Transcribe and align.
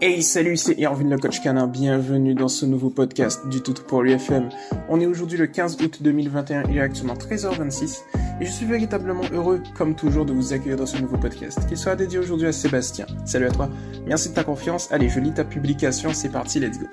Hey 0.00 0.22
salut, 0.22 0.56
c'est 0.56 0.78
Irvin 0.78 1.08
le 1.08 1.18
coach 1.18 1.40
canin, 1.40 1.66
bienvenue 1.66 2.32
dans 2.32 2.46
ce 2.46 2.64
nouveau 2.64 2.88
podcast 2.88 3.48
du 3.48 3.62
Tout 3.62 3.74
pour 3.74 4.04
l'UFM. 4.04 4.48
On 4.88 5.00
est 5.00 5.06
aujourd'hui 5.06 5.36
le 5.36 5.48
15 5.48 5.82
août 5.82 5.98
2021, 6.00 6.70
il 6.70 6.76
est 6.76 6.80
actuellement 6.80 7.14
13h26 7.14 8.02
et 8.40 8.44
je 8.44 8.50
suis 8.50 8.64
véritablement 8.64 9.24
heureux, 9.32 9.60
comme 9.76 9.96
toujours, 9.96 10.24
de 10.24 10.32
vous 10.32 10.52
accueillir 10.52 10.76
dans 10.76 10.86
ce 10.86 10.98
nouveau 10.98 11.16
podcast 11.16 11.68
qui 11.68 11.76
sera 11.76 11.96
dédié 11.96 12.20
aujourd'hui 12.20 12.46
à 12.46 12.52
Sébastien. 12.52 13.06
Salut 13.24 13.46
à 13.46 13.50
toi, 13.50 13.70
merci 14.06 14.28
de 14.28 14.34
ta 14.34 14.44
confiance, 14.44 14.92
allez 14.92 15.08
je 15.08 15.18
lis 15.18 15.34
ta 15.34 15.44
publication, 15.44 16.12
c'est 16.12 16.30
parti, 16.30 16.60
let's 16.60 16.78
go. 16.78 16.86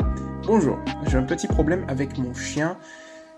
Bonjour, 0.48 0.80
j'ai 1.06 1.18
un 1.18 1.24
petit 1.24 1.46
problème 1.46 1.86
avec 1.88 2.18
mon 2.18 2.34
chien 2.34 2.76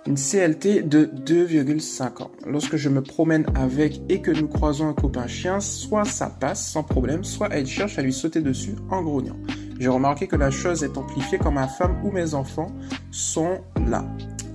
une 0.07 0.15
CLT 0.15 0.83
de 0.83 1.05
2,5 1.05 2.23
ans. 2.23 2.31
Lorsque 2.45 2.77
je 2.77 2.87
me 2.87 3.01
promène 3.01 3.45
avec 3.55 4.01
et 4.07 4.21
que 4.21 4.31
nous 4.31 4.47
croisons 4.47 4.87
un 4.87 4.93
copain 4.93 5.27
chien, 5.27 5.59
soit 5.59 6.05
ça 6.05 6.29
passe 6.29 6.65
sans 6.65 6.83
problème, 6.83 7.25
soit 7.25 7.49
elle 7.51 7.67
cherche 7.67 7.99
à 7.99 8.01
lui 8.01 8.13
sauter 8.13 8.41
dessus 8.41 8.75
en 8.89 9.01
grognant. 9.01 9.35
J'ai 9.79 9.89
remarqué 9.89 10.27
que 10.27 10.35
la 10.35 10.49
chose 10.49 10.83
est 10.83 10.97
amplifiée 10.97 11.37
quand 11.37 11.51
ma 11.51 11.67
femme 11.67 12.03
ou 12.03 12.11
mes 12.11 12.33
enfants 12.33 12.71
sont 13.11 13.59
là. 13.87 14.05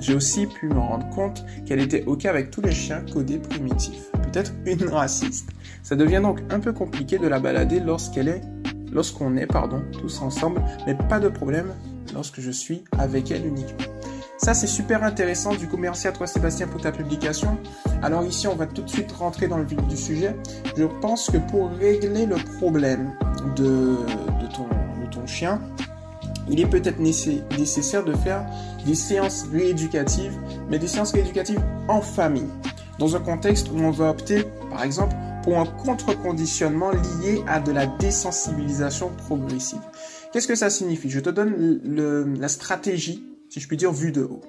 J'ai 0.00 0.14
aussi 0.14 0.46
pu 0.46 0.66
me 0.66 0.78
rendre 0.78 1.08
compte 1.10 1.44
qu'elle 1.64 1.78
était 1.78 2.02
OK 2.06 2.26
avec 2.26 2.50
tous 2.50 2.60
les 2.60 2.72
chiens 2.72 3.04
codés 3.12 3.38
primitifs. 3.38 4.10
Peut-être 4.12 4.52
une 4.66 4.88
raciste. 4.88 5.50
Ça 5.84 5.94
devient 5.94 6.20
donc 6.22 6.40
un 6.50 6.58
peu 6.58 6.72
compliqué 6.72 7.18
de 7.18 7.28
la 7.28 7.38
balader 7.38 7.78
lorsqu'elle 7.78 8.28
est, 8.28 8.40
lorsqu'on 8.92 9.36
est, 9.36 9.46
pardon, 9.46 9.82
tous 9.92 10.20
ensemble, 10.22 10.60
mais 10.86 10.96
pas 10.96 11.20
de 11.20 11.28
problème 11.28 11.72
lorsque 12.14 12.40
je 12.40 12.50
suis 12.50 12.82
avec 12.98 13.30
elle 13.30 13.46
uniquement. 13.46 13.92
Ça, 14.38 14.54
c'est 14.54 14.66
super 14.66 15.04
intéressant. 15.04 15.54
Du 15.54 15.68
coup, 15.68 15.76
merci 15.76 16.08
à 16.08 16.12
toi, 16.12 16.26
Sébastien, 16.26 16.66
pour 16.66 16.80
ta 16.80 16.90
publication. 16.90 17.58
Alors 18.02 18.24
ici, 18.24 18.48
on 18.48 18.56
va 18.56 18.66
tout 18.66 18.82
de 18.82 18.90
suite 18.90 19.12
rentrer 19.12 19.46
dans 19.46 19.58
le 19.58 19.64
vif 19.64 19.80
du 19.86 19.96
sujet. 19.96 20.34
Je 20.76 20.82
pense 21.00 21.30
que 21.30 21.36
pour 21.36 21.70
régler 21.70 22.26
le 22.26 22.34
problème 22.58 23.12
de, 23.54 23.98
chien, 25.26 25.60
il 26.48 26.60
est 26.60 26.66
peut-être 26.66 26.98
nécessaire 26.98 28.04
de 28.04 28.14
faire 28.14 28.46
des 28.84 28.94
séances 28.94 29.46
rééducatives, 29.52 30.36
mais 30.68 30.78
des 30.78 30.88
séances 30.88 31.12
rééducatives 31.12 31.60
en 31.88 32.00
famille, 32.00 32.50
dans 32.98 33.14
un 33.16 33.20
contexte 33.20 33.68
où 33.72 33.78
on 33.78 33.90
va 33.90 34.10
opter, 34.10 34.44
par 34.70 34.82
exemple, 34.82 35.14
pour 35.44 35.58
un 35.58 35.66
contre-conditionnement 35.66 36.90
lié 36.90 37.42
à 37.46 37.60
de 37.60 37.72
la 37.72 37.86
désensibilisation 37.86 39.10
progressive. 39.26 39.80
Qu'est-ce 40.32 40.48
que 40.48 40.54
ça 40.54 40.70
signifie? 40.70 41.10
Je 41.10 41.20
te 41.20 41.30
donne 41.30 42.36
la 42.38 42.48
stratégie 42.48 43.24
si 43.52 43.60
je 43.60 43.68
puis 43.68 43.76
dire, 43.76 43.92
vue 43.92 44.12
de 44.12 44.22
haut. 44.22 44.40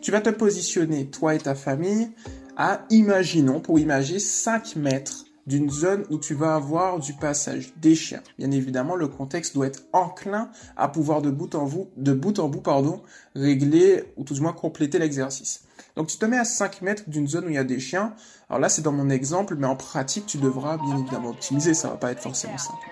Tu 0.00 0.10
vas 0.10 0.22
te 0.22 0.30
positionner, 0.30 1.10
toi 1.10 1.34
et 1.34 1.38
ta 1.38 1.54
famille, 1.54 2.08
à, 2.56 2.86
imaginons, 2.88 3.60
pour 3.60 3.78
imaginer, 3.78 4.18
5 4.18 4.76
mètres 4.76 5.25
d'une 5.46 5.70
zone 5.70 6.04
où 6.10 6.18
tu 6.18 6.34
vas 6.34 6.54
avoir 6.54 6.98
du 6.98 7.12
passage 7.12 7.72
des 7.76 7.94
chiens. 7.94 8.22
Bien 8.38 8.50
évidemment, 8.50 8.96
le 8.96 9.08
contexte 9.08 9.54
doit 9.54 9.66
être 9.66 9.84
enclin 9.92 10.50
à 10.76 10.88
pouvoir 10.88 11.22
de 11.22 11.30
bout 11.30 11.54
en 11.54 11.66
bout, 11.66 11.88
de 11.96 12.12
bout 12.12 12.38
en 12.38 12.48
bout, 12.48 12.60
pardon, 12.60 13.02
régler 13.34 14.04
ou 14.16 14.24
tout 14.24 14.34
du 14.34 14.40
moins 14.40 14.52
compléter 14.52 14.98
l'exercice. 14.98 15.62
Donc 15.94 16.08
tu 16.08 16.18
te 16.18 16.24
mets 16.26 16.38
à 16.38 16.44
5 16.44 16.82
mètres 16.82 17.04
d'une 17.06 17.28
zone 17.28 17.46
où 17.46 17.48
il 17.48 17.54
y 17.54 17.58
a 17.58 17.64
des 17.64 17.80
chiens. 17.80 18.14
Alors 18.48 18.60
là, 18.60 18.68
c'est 18.68 18.82
dans 18.82 18.92
mon 18.92 19.08
exemple, 19.08 19.56
mais 19.56 19.66
en 19.66 19.76
pratique, 19.76 20.26
tu 20.26 20.38
devras 20.38 20.76
bien 20.78 20.98
évidemment 20.98 21.30
optimiser, 21.30 21.74
ça 21.74 21.88
va 21.88 21.96
pas 21.96 22.12
être 22.12 22.20
forcément 22.20 22.58
simple. 22.58 22.86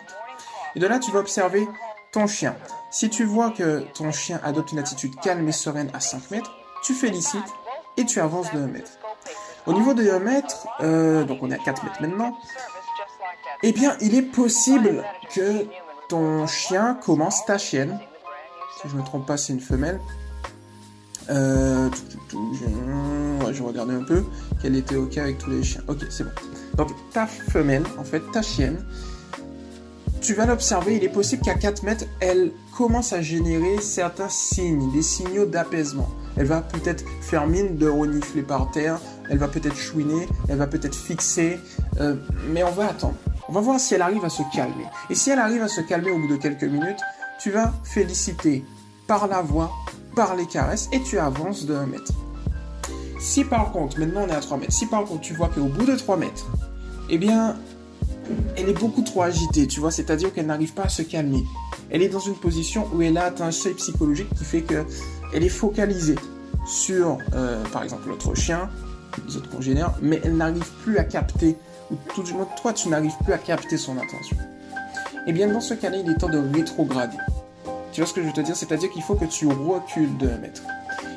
Et 0.77 0.81
de 0.81 0.87
là, 0.87 0.99
tu 0.99 1.11
vas 1.11 1.21
observer 1.21 1.67
ton 2.13 2.27
chien. 2.27 2.57
Si 2.91 3.11
tu 3.11 3.25
vois 3.25 3.51
que 3.51 3.85
ton 3.95 4.13
chien 4.13 4.41
adopte 4.43 4.73
une 4.73 4.79
attitude 4.79 5.15
calme 5.23 5.49
et 5.49 5.53
sereine 5.53 5.91
à 5.93 6.01
5 6.01 6.31
mètres, 6.31 6.53
tu 6.83 6.95
félicites 6.95 7.43
et 7.97 8.05
tu 8.05 8.21
avances 8.21 8.53
de 8.53 8.59
1 8.59 8.67
mètre. 8.69 8.93
Au 9.67 9.73
niveau 9.73 9.95
de 9.95 10.09
1 10.09 10.19
mètre, 10.19 10.67
euh, 10.81 11.25
donc 11.25 11.39
on 11.43 11.51
est 11.51 11.55
à 11.55 11.59
4 11.59 11.85
mètres 11.85 12.03
maintenant, 12.03 12.37
eh 13.63 13.73
bien 13.73 13.97
il 14.01 14.15
est 14.15 14.23
possible 14.23 15.03
que 15.35 15.67
ton 16.09 16.47
chien 16.47 16.99
commence 17.03 17.45
ta 17.47 17.57
chienne. 17.57 17.99
Si 18.81 18.89
je 18.89 18.95
ne 18.95 19.01
me 19.01 19.07
trompe 19.07 19.27
pas, 19.27 19.37
c'est 19.37 19.53
une 19.53 19.61
femelle. 19.61 20.01
Euh, 21.31 21.89
je, 22.31 23.53
je 23.55 23.63
regardais 23.63 23.95
un 23.95 24.03
peu 24.03 24.25
qu'elle 24.61 24.77
était 24.77 24.97
ok 24.97 25.17
avec 25.17 25.39
tous 25.39 25.51
les 25.51 25.63
chiens. 25.63 25.83
Ok, 25.89 26.05
c'est 26.11 26.25
bon. 26.25 26.31
Donc 26.77 26.91
ta 27.13 27.27
femelle, 27.27 27.85
en 27.99 28.05
fait, 28.05 28.21
ta 28.33 28.43
chienne, 28.43 28.85
tu 30.21 30.35
vas 30.35 30.47
l'observer, 30.47 30.97
il 30.97 31.05
est 31.05 31.11
possible 31.11 31.43
qu'à 31.43 31.55
4 31.55 31.83
mètres, 31.83 32.05
elle 32.21 32.51
commence 32.77 33.13
à 33.13 33.21
générer 33.21 33.79
certains 33.81 34.29
signes, 34.29 34.91
des 34.93 35.03
signaux 35.03 35.45
d'apaisement. 35.45 36.09
Elle 36.37 36.47
va 36.47 36.63
peut-être 36.63 37.05
faire 37.21 37.47
mine 37.47 37.77
de 37.77 37.89
renifler 37.89 38.43
par 38.43 38.71
terre, 38.71 38.99
elle 39.31 39.39
va 39.39 39.49
peut-être 39.49 39.77
chouiner, 39.77 40.29
elle 40.49 40.59
va 40.59 40.67
peut-être 40.67 40.95
fixer, 40.95 41.59
euh, 42.01 42.17
mais 42.51 42.63
on 42.65 42.71
va 42.71 42.89
attendre. 42.89 43.17
On 43.49 43.53
va 43.53 43.61
voir 43.61 43.79
si 43.79 43.95
elle 43.95 44.03
arrive 44.03 44.25
à 44.25 44.29
se 44.29 44.43
calmer. 44.55 44.87
Et 45.11 45.15
si 45.15 45.31
elle 45.31 45.39
arrive 45.39 45.63
à 45.63 45.69
se 45.69 45.81
calmer 45.81 46.11
au 46.11 46.19
bout 46.19 46.29
de 46.29 46.37
quelques 46.37 46.65
minutes, 46.65 47.01
tu 47.41 47.51
vas 47.51 47.73
féliciter 47.85 48.65
par 49.07 49.27
la 49.27 49.43
voix, 49.43 49.71
par 50.15 50.35
les 50.37 50.47
caresses, 50.47 50.89
et 50.93 51.03
tu 51.03 51.19
avances 51.19 51.67
de 51.67 51.75
1 51.75 51.87
mètre. 51.87 52.13
Si 53.21 53.45
par 53.45 53.73
contre, 53.73 53.99
maintenant 53.99 54.25
on 54.25 54.29
est 54.29 54.35
à 54.35 54.41
3 54.41 54.59
mètres, 54.59 54.73
si 54.73 54.87
par 54.87 55.05
contre 55.05 55.21
tu 55.21 55.35
vois 55.35 55.49
qu'au 55.49 55.65
bout 55.65 55.87
de 55.87 55.97
3 55.97 56.17
mètres, 56.17 56.47
eh 57.11 57.19
bien, 57.19 57.57
elle 58.57 58.69
est 58.69 58.79
beaucoup 58.79 59.03
trop 59.03 59.23
agitée, 59.23 59.67
tu 59.67 59.81
vois, 59.81 59.91
c'est-à-dire 59.91 60.33
qu'elle 60.33 60.47
n'arrive 60.47 60.73
pas 60.73 60.85
à 60.85 60.89
se 60.89 61.03
calmer. 61.03 61.45
Elle 61.91 62.03
est 62.03 62.09
dans 62.09 62.21
une 62.21 62.35
position 62.35 62.89
où 62.95 63.03
elle 63.03 63.19
a 63.19 63.25
atteint 63.25 63.47
un 63.47 63.53
seuil 63.53 63.75
psychologique 63.75 64.29
qui 64.35 64.45
fait 64.45 64.63
que 64.63 64.85
elle 65.33 65.45
est 65.45 65.49
focalisée 65.49 66.17
sur, 66.67 67.19
euh, 67.35 67.63
par 67.73 67.83
exemple, 67.83 68.09
l'autre 68.09 68.35
chien, 68.35 68.71
les 69.27 69.37
autres 69.37 69.51
congénères, 69.51 69.93
mais 70.03 70.21
elle 70.25 70.37
n'arrive 70.37 70.69
plus 70.83 70.99
à 70.99 71.05
capter, 71.05 71.57
ou 71.91 71.97
tout 72.15 72.23
du 72.23 72.33
moins 72.33 72.49
toi, 72.61 72.73
tu 72.73 72.89
n'arrives 72.89 73.17
plus 73.25 73.33
à 73.33 73.39
capter 73.39 73.77
son 73.77 73.97
attention. 73.97 74.37
Et 75.27 75.31
eh 75.31 75.33
bien, 75.33 75.49
dans 75.49 75.61
ce 75.61 75.75
cas-là, 75.75 75.97
il 75.97 76.11
est 76.11 76.19
temps 76.19 76.29
de 76.29 76.43
rétrograder. 76.55 77.17
Tu 77.93 78.01
vois 78.01 78.09
ce 78.09 78.13
que 78.13 78.21
je 78.21 78.27
veux 78.27 78.33
te 78.33 78.41
dire? 78.41 78.55
C'est-à-dire 78.57 78.91
qu'il 78.91 79.03
faut 79.03 79.15
que 79.15 79.25
tu 79.25 79.47
recules 79.47 80.17
de 80.19 80.27
mètre. 80.27 80.63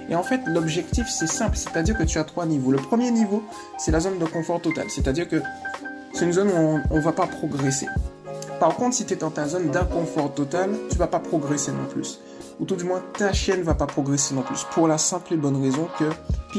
Et 0.09 0.15
en 0.15 0.23
fait, 0.23 0.41
l'objectif, 0.45 1.07
c'est 1.09 1.27
simple, 1.27 1.57
c'est-à-dire 1.57 1.97
que 1.97 2.03
tu 2.03 2.17
as 2.17 2.23
trois 2.23 2.45
niveaux. 2.45 2.71
Le 2.71 2.77
premier 2.77 3.11
niveau, 3.11 3.43
c'est 3.77 3.91
la 3.91 3.99
zone 3.99 4.19
de 4.19 4.25
confort 4.25 4.61
total, 4.61 4.85
c'est-à-dire 4.89 5.27
que 5.27 5.41
c'est 6.13 6.25
une 6.25 6.33
zone 6.33 6.49
où 6.49 6.79
on 6.89 6.95
ne 6.95 7.01
va 7.01 7.11
pas 7.11 7.27
progresser. 7.27 7.87
Par 8.59 8.75
contre, 8.75 8.95
si 8.95 9.05
tu 9.05 9.13
es 9.13 9.17
dans 9.17 9.29
ta 9.29 9.47
zone 9.47 9.69
d'inconfort 9.69 10.33
total, 10.33 10.71
tu 10.89 10.97
vas 10.97 11.07
pas 11.07 11.19
progresser 11.19 11.71
non 11.71 11.85
plus. 11.85 12.19
Ou 12.59 12.65
tout 12.65 12.75
du 12.75 12.85
moins, 12.85 13.03
ta 13.17 13.33
chienne 13.33 13.61
va 13.61 13.75
pas 13.75 13.85
progresser 13.85 14.33
non 14.33 14.41
plus. 14.41 14.65
Pour 14.71 14.87
la 14.87 14.97
simple 14.97 15.33
et 15.33 15.37
bonne 15.37 15.61
raison 15.61 15.87
que, 15.99 16.05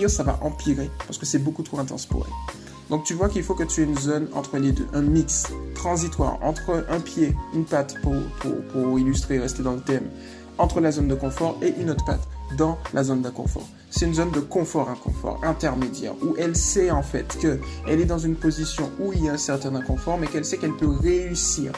ça 0.06 0.22
va 0.22 0.38
empirer. 0.42 0.88
Parce 1.06 1.18
que 1.18 1.26
c'est 1.26 1.40
beaucoup 1.40 1.64
trop 1.64 1.80
intense 1.80 2.06
pour 2.06 2.24
elle. 2.24 2.58
Donc 2.90 3.04
tu 3.04 3.14
vois 3.14 3.28
qu'il 3.28 3.42
faut 3.42 3.54
que 3.54 3.64
tu 3.64 3.80
aies 3.80 3.84
une 3.84 3.98
zone 3.98 4.28
entre 4.34 4.56
les 4.58 4.72
deux, 4.72 4.86
un 4.94 5.02
mix 5.02 5.48
transitoire 5.74 6.38
entre 6.42 6.86
un 6.88 7.00
pied, 7.00 7.34
une 7.54 7.64
patte 7.64 8.00
pour, 8.00 8.14
pour, 8.40 8.54
pour 8.72 8.98
illustrer, 8.98 9.38
rester 9.38 9.62
dans 9.62 9.74
le 9.74 9.80
thème, 9.80 10.08
entre 10.56 10.80
la 10.80 10.90
zone 10.90 11.08
de 11.08 11.14
confort 11.14 11.58
et 11.60 11.74
une 11.80 11.90
autre 11.90 12.04
patte 12.04 12.26
dans 12.56 12.78
la 12.94 13.04
zone 13.04 13.20
d'inconfort. 13.20 13.68
C'est 13.90 14.06
une 14.06 14.14
zone 14.14 14.30
de 14.30 14.40
confort-inconfort 14.40 15.40
intermédiaire 15.44 16.14
où 16.22 16.34
elle 16.38 16.56
sait 16.56 16.90
en 16.90 17.02
fait 17.02 17.38
que 17.40 17.58
elle 17.86 18.00
est 18.00 18.06
dans 18.06 18.18
une 18.18 18.36
position 18.36 18.90
où 19.00 19.12
il 19.12 19.24
y 19.24 19.28
a 19.28 19.32
un 19.32 19.38
certain 19.38 19.74
inconfort, 19.74 20.18
mais 20.18 20.26
qu'elle 20.26 20.44
sait 20.44 20.56
qu'elle 20.56 20.76
peut 20.76 20.88
réussir 20.88 21.72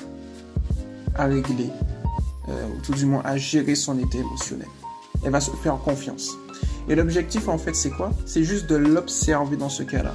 à 1.16 1.24
régler, 1.26 1.70
euh, 2.48 2.66
ou 2.68 2.80
tout 2.82 2.94
du 2.94 3.06
moins 3.06 3.22
à 3.24 3.36
gérer 3.36 3.74
son 3.74 3.98
état 3.98 4.18
émotionnel. 4.18 4.68
Elle 5.24 5.32
va 5.32 5.40
se 5.40 5.50
faire 5.50 5.76
confiance. 5.78 6.30
Et 6.90 6.96
l'objectif 6.96 7.48
en 7.48 7.56
fait 7.56 7.74
c'est 7.74 7.90
quoi? 7.90 8.10
C'est 8.26 8.42
juste 8.42 8.66
de 8.66 8.74
l'observer 8.74 9.56
dans 9.56 9.68
ce 9.68 9.84
cas-là 9.84 10.12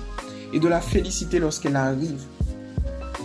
et 0.52 0.60
de 0.60 0.68
la 0.68 0.82
féliciter 0.82 1.40
lorsqu'elle 1.40 1.78
arrive 1.78 2.22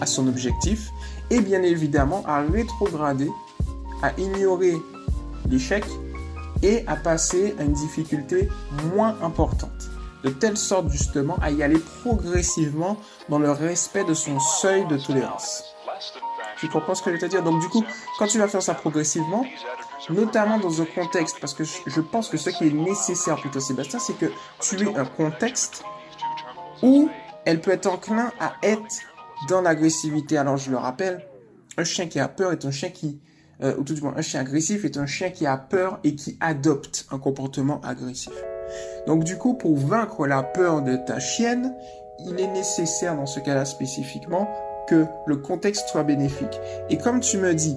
à 0.00 0.06
son 0.06 0.28
objectif 0.28 0.88
et 1.30 1.40
bien 1.40 1.62
évidemment 1.62 2.22
à 2.26 2.42
rétrograder, 2.42 3.28
à 4.04 4.12
ignorer 4.18 4.76
l'échec 5.48 5.84
et 6.62 6.84
à 6.86 6.94
passer 6.94 7.56
à 7.58 7.64
une 7.64 7.72
difficulté 7.72 8.48
moins 8.94 9.16
importante. 9.20 9.90
De 10.22 10.30
telle 10.30 10.56
sorte 10.56 10.88
justement 10.90 11.36
à 11.42 11.50
y 11.50 11.64
aller 11.64 11.80
progressivement 12.02 12.98
dans 13.28 13.40
le 13.40 13.50
respect 13.50 14.04
de 14.04 14.14
son 14.14 14.38
seuil 14.38 14.86
de 14.86 14.96
tolérance. 14.96 15.64
Tu 16.58 16.68
comprends 16.68 16.94
ce 16.94 17.02
que 17.02 17.10
je 17.10 17.16
veux 17.16 17.20
te 17.20 17.26
dire? 17.26 17.42
Donc 17.42 17.60
du 17.60 17.68
coup, 17.68 17.82
quand 18.18 18.28
tu 18.28 18.38
vas 18.38 18.46
faire 18.46 18.62
ça 18.62 18.74
progressivement, 18.74 19.44
notamment 20.08 20.58
dans 20.58 20.80
un 20.80 20.86
contexte, 20.86 21.38
parce 21.40 21.54
que 21.54 21.64
je 21.64 22.00
pense 22.00 22.28
que 22.28 22.36
ce 22.36 22.50
qui 22.50 22.68
est 22.68 22.72
nécessaire 22.72 23.36
plutôt 23.36 23.60
Sébastien, 23.60 23.98
c'est 23.98 24.16
que 24.16 24.26
tu 24.60 24.76
aies 24.82 24.96
un 24.96 25.04
contexte 25.04 25.84
où 26.82 27.10
elle 27.44 27.60
peut 27.60 27.72
être 27.72 27.86
enclin 27.86 28.32
à 28.40 28.54
être 28.62 29.00
dans 29.48 29.60
l'agressivité. 29.60 30.38
Alors 30.38 30.56
je 30.56 30.70
le 30.70 30.76
rappelle, 30.76 31.26
un 31.76 31.84
chien 31.84 32.06
qui 32.06 32.18
a 32.18 32.28
peur 32.28 32.52
est 32.52 32.64
un 32.64 32.70
chien 32.70 32.90
qui 32.90 33.20
euh, 33.62 33.76
ou 33.76 33.84
tout 33.84 33.92
du 33.92 34.00
moins 34.00 34.14
un 34.16 34.22
chien 34.22 34.40
agressif 34.40 34.86
est 34.86 34.96
un 34.96 35.04
chien 35.04 35.28
qui 35.28 35.46
a 35.46 35.58
peur 35.58 36.00
et 36.02 36.14
qui 36.14 36.38
adopte 36.40 37.06
un 37.10 37.18
comportement 37.18 37.80
agressif. 37.82 38.32
Donc 39.06 39.24
du 39.24 39.36
coup, 39.36 39.54
pour 39.54 39.76
vaincre 39.76 40.26
la 40.26 40.42
peur 40.42 40.82
de 40.82 40.96
ta 40.96 41.18
chienne, 41.18 41.74
il 42.20 42.40
est 42.40 42.46
nécessaire 42.48 43.16
dans 43.16 43.26
ce 43.26 43.40
cas-là 43.40 43.64
spécifiquement 43.64 44.48
que 44.88 45.06
le 45.26 45.36
contexte 45.36 45.88
soit 45.88 46.04
bénéfique. 46.04 46.58
Et 46.88 46.96
comme 46.96 47.20
tu 47.20 47.38
me 47.38 47.54
dis, 47.54 47.76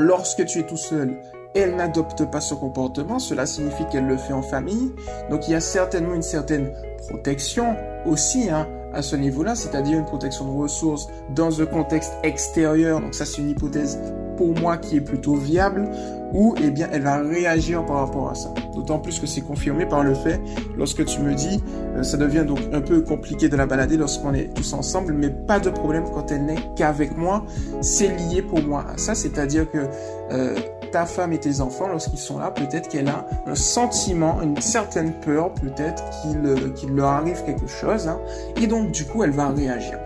lorsque 0.00 0.44
tu 0.46 0.60
es 0.60 0.62
tout 0.66 0.76
seul, 0.76 1.16
elle 1.54 1.76
n'adopte 1.76 2.30
pas 2.30 2.40
ce 2.40 2.54
comportement, 2.54 3.18
cela 3.18 3.46
signifie 3.46 3.84
qu'elle 3.90 4.06
le 4.06 4.16
fait 4.16 4.32
en 4.32 4.42
famille. 4.42 4.92
Donc 5.30 5.48
il 5.48 5.52
y 5.52 5.54
a 5.54 5.60
certainement 5.60 6.14
une 6.14 6.22
certaine 6.22 6.72
protection 7.08 7.76
aussi 8.06 8.50
hein, 8.50 8.68
à 8.92 9.02
ce 9.02 9.16
niveau-là, 9.16 9.54
c'est-à-dire 9.54 9.98
une 9.98 10.04
protection 10.04 10.44
de 10.46 10.56
ressources 10.58 11.08
dans 11.34 11.60
un 11.60 11.66
contexte 11.66 12.12
extérieur. 12.22 13.00
Donc 13.00 13.14
ça 13.14 13.24
c'est 13.24 13.38
une 13.38 13.50
hypothèse 13.50 13.98
pour 14.40 14.58
moi 14.58 14.78
qui 14.78 14.96
est 14.96 15.02
plutôt 15.02 15.34
viable 15.34 15.86
ou 16.32 16.54
eh 16.62 16.70
bien 16.70 16.88
elle 16.90 17.02
va 17.02 17.18
réagir 17.18 17.84
par 17.84 17.96
rapport 17.96 18.30
à 18.30 18.34
ça. 18.34 18.48
D'autant 18.74 18.98
plus 18.98 19.18
que 19.18 19.26
c'est 19.26 19.42
confirmé 19.42 19.84
par 19.84 20.02
le 20.02 20.14
fait 20.14 20.40
lorsque 20.78 21.04
tu 21.04 21.20
me 21.20 21.34
dis 21.34 21.62
euh, 21.94 22.02
ça 22.02 22.16
devient 22.16 22.46
donc 22.46 22.60
un 22.72 22.80
peu 22.80 23.02
compliqué 23.02 23.50
de 23.50 23.56
la 23.56 23.66
balader 23.66 23.98
lorsqu'on 23.98 24.32
est 24.32 24.54
tous 24.54 24.72
ensemble, 24.72 25.12
mais 25.12 25.28
pas 25.28 25.60
de 25.60 25.68
problème 25.68 26.04
quand 26.14 26.32
elle 26.32 26.46
n'est 26.46 26.56
qu'avec 26.74 27.18
moi. 27.18 27.44
C'est 27.82 28.08
lié 28.08 28.40
pour 28.40 28.62
moi 28.62 28.86
à 28.90 28.96
ça, 28.96 29.14
c'est-à-dire 29.14 29.70
que 29.70 29.88
euh, 30.32 30.54
ta 30.90 31.04
femme 31.04 31.34
et 31.34 31.38
tes 31.38 31.60
enfants, 31.60 31.88
lorsqu'ils 31.88 32.18
sont 32.18 32.38
là, 32.38 32.50
peut-être 32.50 32.88
qu'elle 32.88 33.08
a 33.08 33.26
un 33.46 33.54
sentiment, 33.54 34.40
une 34.40 34.58
certaine 34.62 35.12
peur, 35.20 35.52
peut-être 35.52 36.02
qu'il 36.22 36.38
euh, 36.46 36.94
leur 36.94 37.08
arrive 37.08 37.44
quelque 37.44 37.68
chose, 37.68 38.08
hein, 38.08 38.18
et 38.56 38.66
donc 38.66 38.90
du 38.90 39.04
coup 39.04 39.22
elle 39.22 39.32
va 39.32 39.50
réagir. 39.50 39.98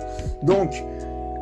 Donc 0.42 0.82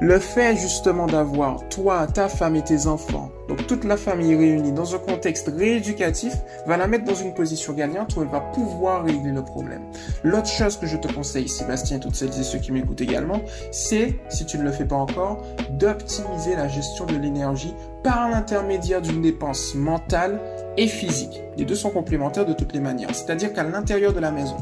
le 0.03 0.19
fait 0.19 0.57
justement 0.57 1.07
d'avoir 1.07 1.69
toi, 1.69 2.09
ta 2.09 2.29
femme 2.29 2.57
et 2.57 2.63
tes 2.63 2.89
enfants, 2.89 3.31
donc 3.47 3.69
toute 3.69 3.85
la 3.85 3.97
famille 3.97 4.35
réunie 4.35 4.73
dans 4.73 4.97
un 4.97 4.99
contexte 4.99 5.49
rééducatif, 5.57 6.35
va 6.67 6.77
la 6.77 6.89
mettre 6.89 7.05
dans 7.05 7.15
une 7.15 7.35
position 7.35 7.73
gagnante 7.73 8.17
où 8.17 8.23
elle 8.23 8.29
va 8.29 8.41
pouvoir 8.41 9.05
régler 9.05 9.31
le 9.31 9.45
problème. 9.45 9.83
L'autre 10.25 10.49
chose 10.49 10.77
que 10.77 10.89
je 10.89 10.97
te 10.97 11.07
conseille, 11.07 11.49
Sébastien 11.49 12.01
toutes 12.01 12.17
celles 12.17 12.37
et 12.37 12.43
ceux 12.43 12.59
qui 12.59 12.73
m'écoutent 12.73 13.01
également, 13.01 13.43
c'est, 13.71 14.17
si 14.29 14.45
tu 14.45 14.59
ne 14.59 14.65
le 14.65 14.73
fais 14.73 14.87
pas 14.87 14.97
encore, 14.97 15.45
d'optimiser 15.71 16.57
la 16.57 16.67
gestion 16.67 17.07
de 17.07 17.15
l'énergie 17.15 17.73
par 18.03 18.29
l'intermédiaire 18.29 19.03
d'une 19.03 19.23
dépense 19.23 19.77
mentale 19.77 20.41
et 20.77 20.89
physique. 20.89 21.43
Les 21.57 21.65
deux 21.65 21.77
sont 21.77 21.91
complémentaires 21.91 22.47
de 22.47 22.55
toutes 22.55 22.73
les 22.73 22.81
manières. 22.81 23.15
C'est-à-dire 23.15 23.53
qu'à 23.53 23.63
l'intérieur 23.63 24.13
de 24.13 24.19
la 24.19 24.33
maison, 24.33 24.57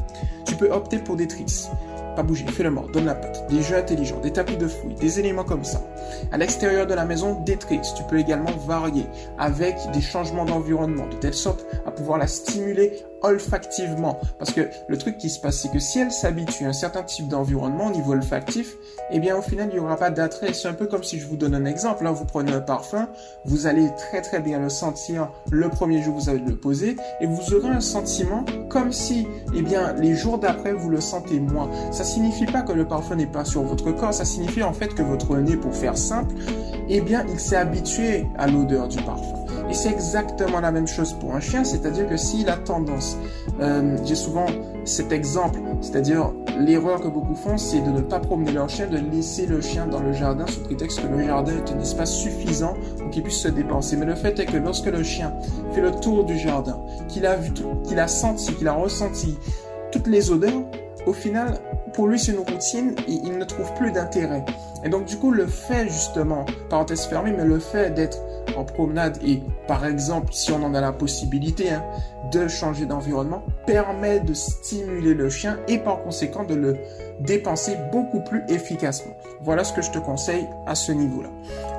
tu 0.45 0.53
peux 0.53 0.69
opter 0.69 0.99
pour 0.99 1.15
des 1.15 1.27
tricks 1.27 1.67
pas 2.15 2.23
bouger, 2.23 2.45
fais 2.47 2.63
le 2.63 2.71
mort, 2.71 2.87
donne 2.89 3.05
la 3.05 3.15
patte, 3.15 3.47
des 3.49 3.61
jeux 3.61 3.75
intelligents, 3.75 4.19
des 4.19 4.31
tapis 4.31 4.57
de 4.57 4.67
fouille, 4.67 4.95
des 4.95 5.19
éléments 5.19 5.43
comme 5.43 5.63
ça. 5.63 5.81
À 6.31 6.37
l'extérieur 6.37 6.85
de 6.87 6.93
la 6.93 7.05
maison, 7.05 7.39
des. 7.41 7.57
Tu 7.61 8.03
peux 8.09 8.19
également 8.19 8.51
varier 8.65 9.05
avec 9.37 9.75
des 9.93 10.01
changements 10.01 10.45
d'environnement, 10.45 11.07
de 11.07 11.15
telle 11.15 11.33
sorte 11.33 11.65
à 11.85 11.91
pouvoir 11.91 12.17
la 12.17 12.27
stimuler 12.27 13.03
olfactivement. 13.21 14.19
Parce 14.39 14.51
que 14.51 14.69
le 14.87 14.97
truc 14.97 15.17
qui 15.17 15.29
se 15.29 15.39
passe, 15.39 15.57
c'est 15.57 15.71
que 15.71 15.79
si 15.79 15.99
elle 15.99 16.11
s'habitue 16.11 16.65
à 16.65 16.69
un 16.69 16.73
certain 16.73 17.03
type 17.03 17.27
d'environnement 17.27 17.87
au 17.87 17.91
niveau 17.91 18.11
olfactif, 18.13 18.75
eh 19.11 19.19
bien 19.19 19.37
au 19.37 19.41
final, 19.41 19.69
il 19.71 19.75
n'y 19.75 19.79
aura 19.79 19.97
pas 19.97 20.09
d'attrait. 20.09 20.53
C'est 20.53 20.67
un 20.67 20.73
peu 20.73 20.87
comme 20.87 21.03
si 21.03 21.19
je 21.19 21.27
vous 21.27 21.37
donne 21.37 21.55
un 21.55 21.65
exemple. 21.65 22.03
Là, 22.03 22.11
vous 22.11 22.25
prenez 22.25 22.51
un 22.51 22.61
parfum, 22.61 23.07
vous 23.45 23.67
allez 23.67 23.89
très 23.95 24.21
très 24.21 24.39
bien 24.39 24.59
le 24.59 24.69
sentir 24.69 25.29
le 25.51 25.69
premier 25.69 26.01
jour 26.01 26.17
vous 26.17 26.29
allez 26.29 26.39
le 26.39 26.55
poser, 26.55 26.95
et 27.19 27.25
vous 27.25 27.53
aurez 27.53 27.69
un 27.69 27.81
sentiment 27.81 28.45
comme 28.69 28.91
si, 28.91 29.27
eh 29.55 29.61
bien, 29.61 29.93
les 29.93 30.15
jours 30.15 30.37
d'après, 30.37 30.73
vous 30.73 30.89
le 30.89 31.01
sentez 31.01 31.39
moins. 31.39 31.69
Ça 31.91 32.03
signifie 32.03 32.45
pas 32.45 32.61
que 32.61 32.71
le 32.71 32.87
parfum 32.87 33.15
n'est 33.15 33.25
pas 33.25 33.45
sur 33.45 33.63
votre 33.63 33.91
corps, 33.91 34.13
ça 34.13 34.25
signifie 34.25 34.63
en 34.63 34.73
fait 34.73 34.93
que 34.93 35.01
votre 35.01 35.35
nez, 35.37 35.57
pour 35.57 35.75
faire 35.75 35.97
simple, 35.97 36.35
eh 36.89 37.01
bien, 37.01 37.25
il 37.31 37.39
s'est 37.39 37.55
habitué 37.55 38.25
à 38.37 38.47
l'odeur 38.47 38.87
du 38.87 38.97
parfum. 38.97 39.40
Et 39.69 39.73
c'est 39.73 39.89
exactement 39.89 40.59
la 40.59 40.71
même 40.71 40.87
chose 40.87 41.13
pour 41.13 41.33
un 41.33 41.39
chien, 41.39 41.63
c'est-à-dire 41.63 42.07
que 42.07 42.17
s'il 42.17 42.49
a 42.49 42.57
tendance, 42.57 43.17
euh, 43.59 43.97
j'ai 44.05 44.15
souvent 44.15 44.45
cet 44.83 45.11
exemple, 45.11 45.59
c'est-à-dire 45.81 46.31
l'erreur 46.59 47.01
que 47.01 47.07
beaucoup 47.07 47.35
font, 47.35 47.57
c'est 47.57 47.81
de 47.81 47.89
ne 47.89 48.01
pas 48.01 48.19
promener 48.19 48.51
leur 48.51 48.69
chien, 48.69 48.87
de 48.87 48.97
laisser 48.97 49.45
le 49.45 49.61
chien 49.61 49.87
dans 49.87 49.99
le 49.99 50.11
jardin 50.13 50.45
sous 50.47 50.61
prétexte 50.61 51.01
que 51.01 51.07
le 51.07 51.23
jardin 51.23 51.53
est 51.53 51.71
un 51.71 51.79
espace 51.79 52.11
suffisant 52.11 52.75
pour 52.97 53.09
qu'il 53.09 53.23
puisse 53.23 53.39
se 53.39 53.47
dépenser. 53.47 53.95
Mais 53.97 54.05
le 54.05 54.15
fait 54.15 54.37
est 54.39 54.45
que 54.45 54.57
lorsque 54.57 54.87
le 54.87 55.03
chien 55.03 55.33
fait 55.73 55.81
le 55.81 55.91
tour 55.91 56.25
du 56.25 56.37
jardin, 56.37 56.79
qu'il 57.07 57.25
a 57.25 57.35
vu, 57.35 57.51
qu'il 57.83 57.99
a 57.99 58.07
senti, 58.07 58.53
qu'il 58.55 58.67
a 58.67 58.73
ressenti 58.73 59.37
toutes 59.91 60.07
les 60.07 60.31
odeurs, 60.31 60.63
au 61.05 61.13
final, 61.13 61.59
pour 61.93 62.07
lui, 62.07 62.19
c'est 62.19 62.31
une 62.31 62.39
routine 62.39 62.95
et 63.07 63.13
il 63.13 63.37
ne 63.37 63.43
trouve 63.43 63.73
plus 63.73 63.91
d'intérêt. 63.91 64.45
Et 64.83 64.89
donc, 64.89 65.05
du 65.05 65.17
coup, 65.17 65.31
le 65.31 65.47
fait, 65.47 65.85
justement, 65.85 66.45
parenthèse 66.69 67.05
fermée, 67.05 67.33
mais 67.35 67.45
le 67.45 67.59
fait 67.59 67.93
d'être 67.93 68.19
en 68.55 68.63
promenade 68.63 69.17
et, 69.25 69.41
par 69.67 69.85
exemple, 69.85 70.33
si 70.33 70.51
on 70.51 70.63
en 70.63 70.73
a 70.73 70.81
la 70.81 70.91
possibilité, 70.91 71.71
hein, 71.71 71.83
de 72.31 72.47
changer 72.47 72.85
d'environnement, 72.85 73.43
permet 73.65 74.19
de 74.19 74.33
stimuler 74.33 75.13
le 75.13 75.29
chien 75.29 75.57
et 75.67 75.77
par 75.77 76.03
conséquent 76.03 76.43
de 76.43 76.55
le 76.55 76.77
dépenser 77.19 77.77
beaucoup 77.91 78.21
plus 78.21 78.43
efficacement. 78.49 79.13
Voilà 79.41 79.63
ce 79.63 79.73
que 79.73 79.81
je 79.81 79.91
te 79.91 79.99
conseille 79.99 80.47
à 80.65 80.75
ce 80.75 80.91
niveau-là. 80.91 81.29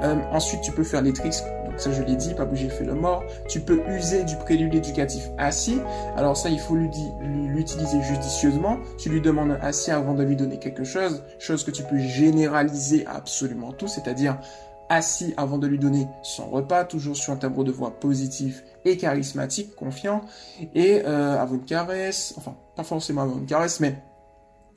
Euh, 0.02 0.16
ensuite, 0.32 0.60
tu 0.62 0.72
peux 0.72 0.84
faire 0.84 1.02
les 1.02 1.12
tricks 1.12 1.42
ça 1.76 1.92
je 1.92 2.02
l'ai 2.02 2.16
dit, 2.16 2.34
pas 2.34 2.44
bouger 2.44 2.68
fait 2.68 2.84
le 2.84 2.94
mort. 2.94 3.24
Tu 3.48 3.60
peux 3.60 3.80
user 3.88 4.24
du 4.24 4.36
prélude 4.36 4.74
éducatif 4.74 5.30
assis. 5.38 5.78
Alors 6.16 6.36
ça, 6.36 6.48
il 6.48 6.60
faut 6.60 6.76
l'utiliser 6.76 8.02
judicieusement. 8.02 8.78
Tu 8.98 9.08
lui 9.08 9.20
demandes 9.20 9.58
assis 9.60 9.90
avant 9.90 10.14
de 10.14 10.22
lui 10.22 10.36
donner 10.36 10.58
quelque 10.58 10.84
chose, 10.84 11.24
chose 11.38 11.64
que 11.64 11.70
tu 11.70 11.82
peux 11.82 11.98
généraliser 11.98 13.06
absolument 13.06 13.72
tout, 13.72 13.88
c'est-à-dire 13.88 14.38
assis 14.92 15.32
avant 15.38 15.56
de 15.56 15.66
lui 15.66 15.78
donner 15.78 16.06
son 16.22 16.50
repas, 16.50 16.84
toujours 16.84 17.16
sur 17.16 17.32
un 17.32 17.36
tableau 17.36 17.64
de 17.64 17.72
voix 17.72 17.98
positif 17.98 18.62
et 18.84 18.98
charismatique, 18.98 19.74
confiant, 19.74 20.20
et 20.74 21.02
euh, 21.06 21.40
avant 21.40 21.54
une 21.54 21.64
caresse, 21.64 22.34
enfin 22.36 22.54
pas 22.76 22.82
forcément 22.82 23.22
avant 23.22 23.38
une 23.38 23.46
caresse, 23.46 23.80
mais 23.80 23.96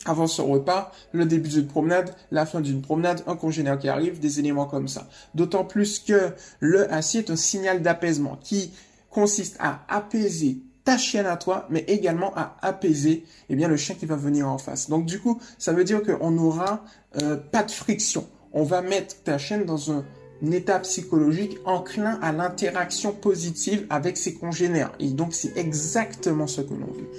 avant 0.06 0.28
son 0.28 0.48
repas, 0.48 0.92
le 1.12 1.26
début 1.26 1.50
d'une 1.50 1.68
promenade, 1.68 2.16
la 2.32 2.46
fin 2.46 2.62
d'une 2.62 2.82
promenade, 2.82 3.24
un 3.28 3.36
congénère 3.36 3.78
qui 3.78 3.90
arrive, 3.90 4.20
des 4.20 4.40
éléments 4.40 4.68
comme 4.68 4.88
ça. 4.88 5.08
D'autant 5.34 5.66
plus 5.66 6.00
que 6.00 6.34
le 6.60 6.92
assis 6.94 7.18
est 7.18 7.30
un 7.30 7.36
signal 7.36 7.82
d'apaisement 7.82 8.38
qui 8.42 8.72
consiste 9.10 9.58
à 9.60 9.82
apaiser 9.90 10.60
ta 10.86 10.98
chienne 10.98 11.26
à 11.26 11.36
toi, 11.36 11.66
mais 11.70 11.84
également 11.88 12.32
à 12.36 12.56
apaiser 12.62 13.26
eh 13.50 13.56
bien, 13.56 13.68
le 13.68 13.76
chien 13.76 13.96
qui 13.96 14.06
va 14.06 14.16
venir 14.16 14.48
en 14.48 14.60
face. 14.60 14.88
Donc 14.90 15.06
du 15.06 15.20
coup, 15.20 15.42
ça 15.58 15.74
veut 15.74 15.84
dire 15.84 16.04
qu'on 16.04 16.32
n'aura 16.32 16.86
euh, 17.22 17.36
pas 17.36 17.64
de 17.64 17.72
friction. 17.72 18.28
On 18.56 18.64
va 18.64 18.82
mettre 18.82 19.22
ta 19.24 19.38
chienne 19.38 19.66
dans 19.66 19.92
un, 19.92 20.06
état 20.52 20.80
psychologique 20.80 21.58
enclin 21.66 22.20
à 22.22 22.32
l'interaction 22.32 23.12
positive 23.12 23.86
avec 23.90 24.16
ses 24.16 24.34
congénères. 24.34 24.92
Et 25.00 25.10
donc 25.10 25.34
c'est 25.34 25.58
exactement 25.58 26.48
ce 26.48 26.62
que 26.62 26.74
l'on 26.74 26.92
veut. 26.92 27.10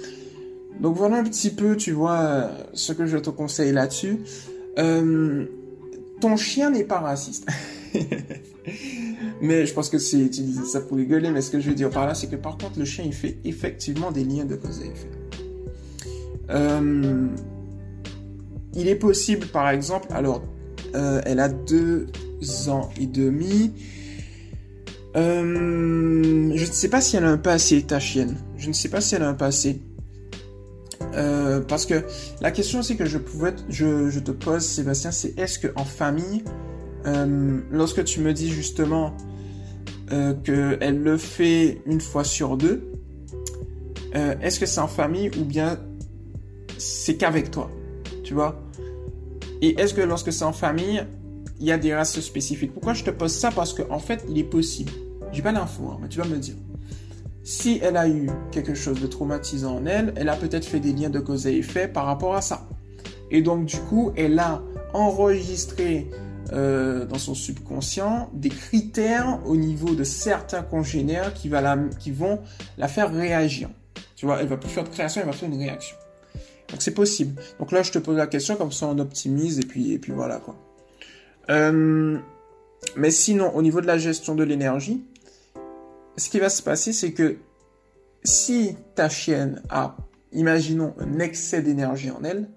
Donc 0.79 0.95
voilà 0.95 1.17
un 1.17 1.23
petit 1.23 1.49
peu, 1.49 1.75
tu 1.75 1.91
vois, 1.91 2.49
ce 2.73 2.93
que 2.93 3.05
je 3.05 3.17
te 3.17 3.29
conseille 3.29 3.71
là-dessus. 3.71 4.19
Euh, 4.79 5.45
ton 6.21 6.37
chien 6.37 6.69
n'est 6.69 6.83
pas 6.83 6.99
raciste. 6.99 7.47
mais 9.41 9.65
je 9.65 9.73
pense 9.73 9.89
que 9.89 9.97
c'est, 9.97 10.25
disais 10.25 10.65
ça 10.65 10.81
pour 10.81 10.97
rigoler, 10.97 11.29
mais 11.29 11.41
ce 11.41 11.51
que 11.51 11.59
je 11.59 11.69
veux 11.69 11.75
dire 11.75 11.89
par 11.89 12.07
là, 12.07 12.15
c'est 12.15 12.27
que 12.27 12.35
par 12.35 12.57
contre, 12.57 12.79
le 12.79 12.85
chien, 12.85 13.03
il 13.05 13.13
fait 13.13 13.37
effectivement 13.43 14.11
des 14.11 14.23
liens 14.23 14.45
de 14.45 14.55
cause 14.55 14.81
à 14.81 14.85
effet. 14.85 15.09
Euh, 16.49 17.27
il 18.73 18.87
est 18.87 18.95
possible, 18.95 19.47
par 19.47 19.69
exemple, 19.69 20.07
alors, 20.11 20.43
euh, 20.97 21.21
elle 21.25 21.39
a 21.39 21.49
deux 21.49 22.07
ans 22.67 22.89
et 22.99 23.05
demi. 23.05 23.71
je 25.15 25.21
ne 26.51 26.71
sais 26.71 26.89
pas 26.89 27.01
si 27.01 27.15
elle 27.15 27.23
a 27.23 27.29
un 27.29 27.37
passé, 27.37 27.81
ta 27.83 27.99
chienne. 27.99 28.35
Je 28.57 28.67
ne 28.67 28.73
sais 28.73 28.89
pas 28.89 29.01
si 29.01 29.15
elle 29.15 29.23
a 29.23 29.29
un 29.29 29.33
passé. 29.33 29.81
Euh, 31.13 31.61
parce 31.61 31.85
que 31.85 32.03
la 32.41 32.51
question 32.51 32.79
aussi 32.79 32.97
que 32.97 33.05
je 33.05 33.17
pouvais, 33.17 33.53
te 33.53 34.31
pose, 34.31 34.63
Sébastien, 34.63 35.11
c'est 35.11 35.37
est-ce 35.39 35.59
que 35.59 35.67
en 35.75 35.85
famille, 35.85 36.43
euh, 37.05 37.59
lorsque 37.71 38.03
tu 38.03 38.19
me 38.19 38.33
dis 38.33 38.49
justement 38.49 39.15
euh, 40.11 40.33
qu'elle 40.33 41.01
le 41.01 41.17
fait 41.17 41.81
une 41.85 42.01
fois 42.01 42.23
sur 42.23 42.57
deux, 42.57 42.91
euh, 44.15 44.35
est-ce 44.41 44.59
que 44.59 44.65
c'est 44.65 44.79
en 44.79 44.87
famille 44.87 45.29
ou 45.39 45.43
bien 45.43 45.79
c'est 46.77 47.15
qu'avec 47.15 47.51
toi, 47.51 47.69
tu 48.23 48.33
vois? 48.33 48.61
Et 49.61 49.79
est-ce 49.79 49.93
que 49.93 50.01
lorsque 50.01 50.31
c'est 50.31 50.45
en 50.45 50.53
famille, 50.53 51.03
il 51.59 51.65
y 51.65 51.71
a 51.71 51.77
des 51.77 51.95
races 51.95 52.19
spécifiques? 52.19 52.73
Pourquoi 52.73 52.93
je 52.93 53.03
te 53.03 53.09
pose 53.09 53.31
ça? 53.31 53.51
Parce 53.51 53.73
qu'en 53.73 53.95
en 53.95 53.99
fait, 53.99 54.23
il 54.29 54.37
est 54.37 54.43
possible. 54.43 54.91
J'ai 55.31 55.41
pas 55.41 55.51
l'info, 55.51 55.89
hein, 55.91 55.97
mais 56.01 56.07
tu 56.07 56.19
vas 56.19 56.25
me 56.25 56.37
dire 56.37 56.55
si 57.47 57.79
elle 57.81 57.95
a 57.95 58.09
eu 58.09 58.29
quelque 58.51 58.75
chose 58.75 58.99
de 58.99 59.07
traumatisant 59.07 59.77
en 59.77 59.85
elle, 59.85 60.13
elle 60.17 60.27
a 60.27 60.35
peut-être 60.35 60.65
fait 60.65 60.81
des 60.81 60.91
liens 60.91 61.09
de 61.09 61.21
cause 61.21 61.47
et 61.47 61.55
effet 61.55 61.87
par 61.87 62.05
rapport 62.05 62.35
à 62.35 62.41
ça. 62.41 62.67
Et 63.31 63.41
donc 63.41 63.63
du 63.63 63.77
coup, 63.77 64.11
elle 64.17 64.37
a 64.37 64.61
enregistré 64.93 66.09
euh, 66.51 67.05
dans 67.05 67.17
son 67.17 67.33
subconscient 67.33 68.29
des 68.33 68.49
critères 68.49 69.39
au 69.45 69.55
niveau 69.55 69.95
de 69.95 70.03
certains 70.03 70.61
congénères 70.61 71.33
qui, 71.33 71.49
qui 71.99 72.11
vont 72.11 72.41
la 72.77 72.89
faire 72.89 73.13
réagir. 73.13 73.69
Tu 74.17 74.25
vois, 74.25 74.41
elle 74.41 74.47
va 74.47 74.57
plus 74.57 74.69
faire 74.69 74.83
de 74.83 74.89
création, 74.89 75.21
elle 75.21 75.27
va 75.27 75.33
faire 75.33 75.47
une 75.47 75.57
réaction. 75.57 75.95
Donc 76.69 76.81
c'est 76.81 76.93
possible. 76.93 77.41
Donc 77.59 77.71
là, 77.71 77.83
je 77.83 77.91
te 77.91 77.99
pose 77.99 78.17
la 78.17 78.27
question, 78.27 78.55
comme 78.55 78.71
ça 78.71 78.87
on 78.87 78.99
optimise 78.99 79.59
et 79.59 79.63
puis, 79.63 79.99
voilà 80.09 80.37
quoi. 80.39 80.55
Euh, 81.49 82.17
mais 82.95 83.11
sinon, 83.11 83.55
au 83.55 83.61
niveau 83.61 83.81
de 83.81 83.87
la 83.87 83.97
gestion 83.97 84.35
de 84.35 84.43
l'énergie, 84.43 85.03
ce 86.17 86.29
qui 86.29 86.39
va 86.39 86.49
se 86.49 86.61
passer, 86.61 86.93
c'est 86.93 87.13
que 87.13 87.37
si 88.23 88.75
ta 88.95 89.07
chienne 89.07 89.61
a, 89.69 89.95
imaginons, 90.33 90.93
un 90.99 91.19
excès 91.19 91.61
d'énergie 91.61 92.11
en 92.11 92.23
elle, 92.23 92.49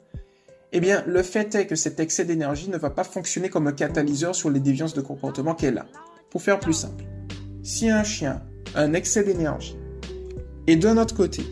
eh 0.73 0.81
bien, 0.81 1.05
le 1.07 1.23
fait 1.23 1.55
est 1.55 1.67
que 1.67 1.75
cet 1.75 2.01
excès 2.01 2.25
d'énergie 2.25 2.71
ne 2.71 2.79
va 2.79 2.91
pas 2.91 3.05
fonctionner 3.05 3.49
comme 3.49 3.67
un 3.67 3.73
catalyseur 3.73 4.35
sur 4.35 4.51
les 4.51 4.61
déviances 4.61 4.95
de 4.95 5.01
comportement 5.01 5.55
qu'elle 5.55 5.79
a. 5.79 5.87
Pour 6.31 6.43
faire 6.43 6.61
plus 6.61 6.73
simple, 6.73 7.05
si 7.63 7.91
un 7.91 8.05
chien 8.05 8.43
a 8.75 8.83
un 8.83 8.93
excès 8.93 9.25
d'énergie, 9.25 9.77
et 10.67 10.77
d'un 10.77 10.97
autre 10.97 11.17
côté, 11.17 11.43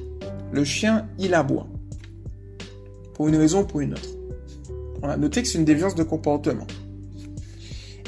le 0.53 0.65
chien, 0.65 1.09
il 1.19 1.35
aboie, 1.35 1.67
pour 3.19 3.27
une 3.27 3.37
raison 3.37 3.63
ou 3.63 3.65
pour 3.65 3.81
une 3.81 3.95
autre, 3.95 4.09
a 5.03 5.17
noté 5.17 5.43
que 5.43 5.49
c'est 5.49 5.59
une 5.59 5.65
déviance 5.65 5.97
de 5.97 6.05
comportement. 6.05 6.69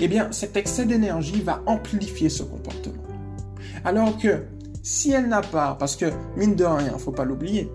eh 0.01 0.07
bien, 0.07 0.31
cet 0.31 0.57
excès 0.57 0.87
d'énergie 0.87 1.43
va 1.43 1.63
amplifier 1.67 2.29
ce 2.29 2.45
comportement. 2.45 3.03
Alors 3.85 4.17
que 4.19 4.45
si 4.85 5.11
elle 5.11 5.27
n'a 5.27 5.43
pas, 5.43 5.75
parce 5.75 5.97
que 5.97 6.07
mine 6.37 6.55
de 6.55 6.65
rien, 6.65 6.97
faut 6.97 7.11
pas 7.11 7.25
l'oublier, 7.25 7.69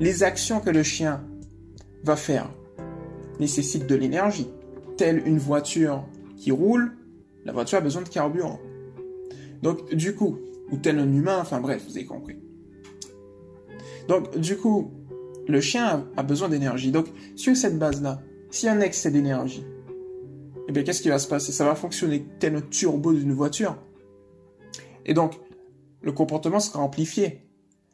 les 0.00 0.22
actions 0.22 0.60
que 0.60 0.70
le 0.70 0.82
chien 0.82 1.22
va 2.02 2.16
faire 2.16 2.50
nécessitent 3.38 3.86
de 3.86 3.94
l'énergie. 3.94 4.48
Telle 4.96 5.22
une 5.26 5.38
voiture 5.38 6.02
qui 6.38 6.50
roule, 6.50 6.96
la 7.44 7.52
voiture 7.52 7.76
a 7.76 7.82
besoin 7.82 8.00
de 8.00 8.08
carburant. 8.08 8.58
Donc, 9.62 9.94
du 9.94 10.14
coup, 10.14 10.38
ou 10.70 10.78
tel 10.78 10.98
un 10.98 11.12
humain, 11.12 11.38
enfin 11.42 11.60
bref, 11.60 11.84
vous 11.86 11.96
avez 11.98 12.06
compris. 12.06 12.36
Donc, 14.08 14.36
du 14.38 14.56
coup, 14.56 14.92
le 15.48 15.60
chien 15.60 16.06
a 16.16 16.22
besoin 16.22 16.48
d'énergie. 16.48 16.90
Donc, 16.90 17.06
sur 17.36 17.56
cette 17.56 17.78
base-là, 17.78 18.20
s'il 18.50 18.66
y 18.66 18.70
a 18.70 18.74
un 18.74 18.80
excès 18.80 19.10
d'énergie, 19.10 19.64
eh 20.68 20.72
bien, 20.72 20.82
qu'est-ce 20.82 21.02
qui 21.02 21.08
va 21.08 21.18
se 21.18 21.28
passer? 21.28 21.52
Ça 21.52 21.64
va 21.64 21.74
fonctionner 21.74 22.24
tel 22.38 22.56
un 22.56 22.60
turbo 22.60 23.12
d'une 23.12 23.32
voiture. 23.32 23.76
Et 25.04 25.14
donc, 25.14 25.38
le 26.00 26.12
comportement 26.12 26.60
sera 26.60 26.80
amplifié. 26.80 27.42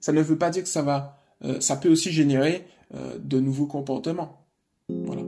Ça 0.01 0.13
ne 0.13 0.21
veut 0.21 0.39
pas 0.39 0.51
dire 0.51 0.63
que 0.63 0.69
ça 0.69 0.83
va, 0.83 1.19
euh, 1.45 1.61
ça 1.61 1.77
peut 1.77 1.89
aussi 1.89 2.11
générer 2.11 2.67
euh, 2.95 3.19
de 3.19 3.41
nouveaux 3.41 3.67
comportements. 3.67 4.47
Voilà. 4.89 5.23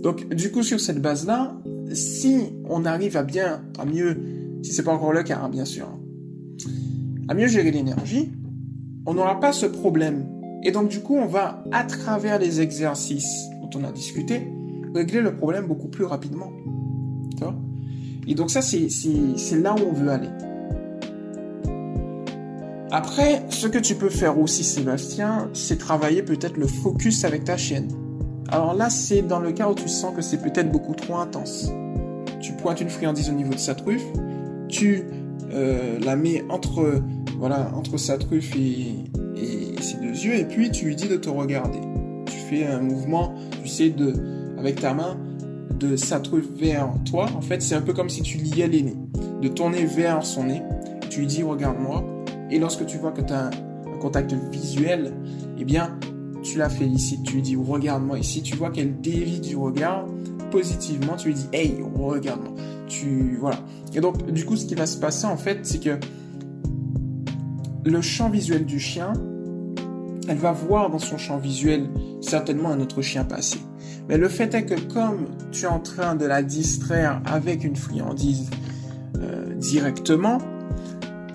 Donc, 0.00 0.28
du 0.34 0.50
coup, 0.50 0.62
sur 0.62 0.80
cette 0.80 1.00
base-là, 1.00 1.56
si 1.92 2.52
on 2.68 2.84
arrive 2.84 3.16
à 3.16 3.22
bien, 3.22 3.64
à 3.78 3.84
mieux, 3.84 4.18
si 4.62 4.72
c'est 4.72 4.82
pas 4.82 4.92
encore 4.92 5.12
le 5.12 5.22
cas, 5.22 5.38
hein, 5.38 5.48
bien 5.48 5.64
sûr, 5.64 5.86
hein, 5.86 6.00
à 7.28 7.34
mieux 7.34 7.46
gérer 7.46 7.70
l'énergie, 7.70 8.32
on 9.06 9.14
n'aura 9.14 9.38
pas 9.40 9.52
ce 9.52 9.66
problème. 9.66 10.26
Et 10.64 10.72
donc, 10.72 10.88
du 10.88 11.00
coup, 11.00 11.16
on 11.16 11.26
va, 11.26 11.62
à 11.72 11.84
travers 11.84 12.38
les 12.38 12.60
exercices 12.60 13.48
dont 13.60 13.78
on 13.78 13.84
a 13.84 13.92
discuté, 13.92 14.50
régler 14.94 15.20
le 15.20 15.36
problème 15.36 15.66
beaucoup 15.66 15.88
plus 15.88 16.04
rapidement. 16.04 16.50
Et 18.26 18.34
donc, 18.34 18.50
ça, 18.50 18.62
c'est 18.62 19.60
là 19.60 19.74
où 19.74 19.88
on 19.90 19.92
veut 19.92 20.10
aller. 20.10 20.30
Après, 22.90 23.42
ce 23.50 23.66
que 23.66 23.78
tu 23.78 23.96
peux 23.96 24.08
faire 24.08 24.38
aussi, 24.38 24.62
Sébastien, 24.64 25.50
c'est 25.52 25.78
travailler 25.78 26.22
peut-être 26.22 26.56
le 26.56 26.66
focus 26.66 27.24
avec 27.24 27.44
ta 27.44 27.56
chienne. 27.56 27.88
Alors 28.48 28.74
là, 28.74 28.88
c'est 28.88 29.22
dans 29.22 29.40
le 29.40 29.52
cas 29.52 29.68
où 29.68 29.74
tu 29.74 29.88
sens 29.88 30.14
que 30.14 30.22
c'est 30.22 30.38
peut-être 30.38 30.70
beaucoup 30.70 30.94
trop 30.94 31.16
intense. 31.16 31.70
Tu 32.40 32.52
pointes 32.52 32.80
une 32.80 32.90
friandise 32.90 33.30
au 33.30 33.32
niveau 33.32 33.52
de 33.52 33.58
sa 33.58 33.74
truffe, 33.74 34.04
tu 34.68 35.04
euh, 35.52 35.98
la 36.00 36.14
mets 36.14 36.44
entre, 36.50 37.02
voilà, 37.38 37.72
entre 37.74 37.96
sa 37.96 38.16
truffe 38.16 38.54
et, 38.54 38.94
ses 39.84 39.98
deux 39.98 40.08
yeux, 40.08 40.34
et 40.34 40.44
puis 40.44 40.70
tu 40.70 40.86
lui 40.86 40.96
dis 40.96 41.08
de 41.08 41.16
te 41.16 41.28
regarder. 41.28 41.78
Tu 42.26 42.38
fais 42.48 42.66
un 42.66 42.80
mouvement, 42.80 43.34
tu 43.62 43.68
sais, 43.68 43.90
de, 43.90 44.14
avec 44.58 44.80
ta 44.80 44.94
main, 44.94 45.16
de 45.78 45.96
sa 45.96 46.20
truffe 46.20 46.48
vers 46.56 46.88
toi. 47.04 47.26
En 47.36 47.40
fait, 47.40 47.62
c'est 47.62 47.74
un 47.74 47.82
peu 47.82 47.92
comme 47.92 48.08
si 48.08 48.22
tu 48.22 48.38
liais 48.38 48.68
les 48.68 48.82
nez. 48.82 48.96
De 49.42 49.48
tourner 49.48 49.84
vers 49.84 50.24
son 50.24 50.44
nez, 50.44 50.62
tu 51.10 51.20
lui 51.20 51.26
dis 51.26 51.42
regarde-moi, 51.42 52.04
et 52.50 52.58
lorsque 52.58 52.86
tu 52.86 52.98
vois 52.98 53.12
que 53.12 53.20
tu 53.20 53.32
as 53.32 53.46
un, 53.46 53.50
contact 54.00 54.34
visuel, 54.52 55.14
eh 55.58 55.64
bien, 55.64 55.98
tu 56.42 56.58
la 56.58 56.68
félicites, 56.68 57.22
tu 57.22 57.36
lui 57.36 57.42
dis 57.42 57.56
regarde-moi 57.56 58.18
ici, 58.18 58.42
tu 58.42 58.54
vois 58.54 58.70
qu'elle 58.70 59.00
dévie 59.00 59.40
du 59.40 59.56
regard 59.56 60.04
positivement, 60.50 61.16
tu 61.16 61.28
lui 61.28 61.34
dis 61.34 61.48
hey, 61.52 61.74
regarde-moi. 61.96 62.52
Tu 62.86 63.38
voilà. 63.40 63.60
Et 63.94 64.00
donc 64.00 64.30
du 64.30 64.44
coup 64.44 64.56
ce 64.56 64.66
qui 64.66 64.74
va 64.74 64.84
se 64.84 64.98
passer 64.98 65.26
en 65.26 65.38
fait, 65.38 65.60
c'est 65.62 65.80
que 65.80 65.98
le 67.84 68.00
champ 68.02 68.28
visuel 68.28 68.66
du 68.66 68.78
chien, 68.78 69.14
elle 70.28 70.38
va 70.38 70.52
voir 70.52 70.90
dans 70.90 70.98
son 70.98 71.18
champ 71.18 71.38
visuel 71.38 71.88
certainement 72.20 72.70
un 72.70 72.80
autre 72.80 73.02
chien 73.02 73.24
passer. 73.24 73.60
Mais 74.08 74.18
le 74.18 74.28
fait 74.28 74.54
est 74.54 74.64
que 74.64 74.80
comme 74.92 75.26
tu 75.52 75.64
es 75.64 75.68
en 75.68 75.80
train 75.80 76.14
de 76.14 76.26
la 76.26 76.42
distraire 76.42 77.20
avec 77.24 77.64
une 77.64 77.76
friandise 77.76 78.50
euh, 79.18 79.54
directement, 79.54 80.38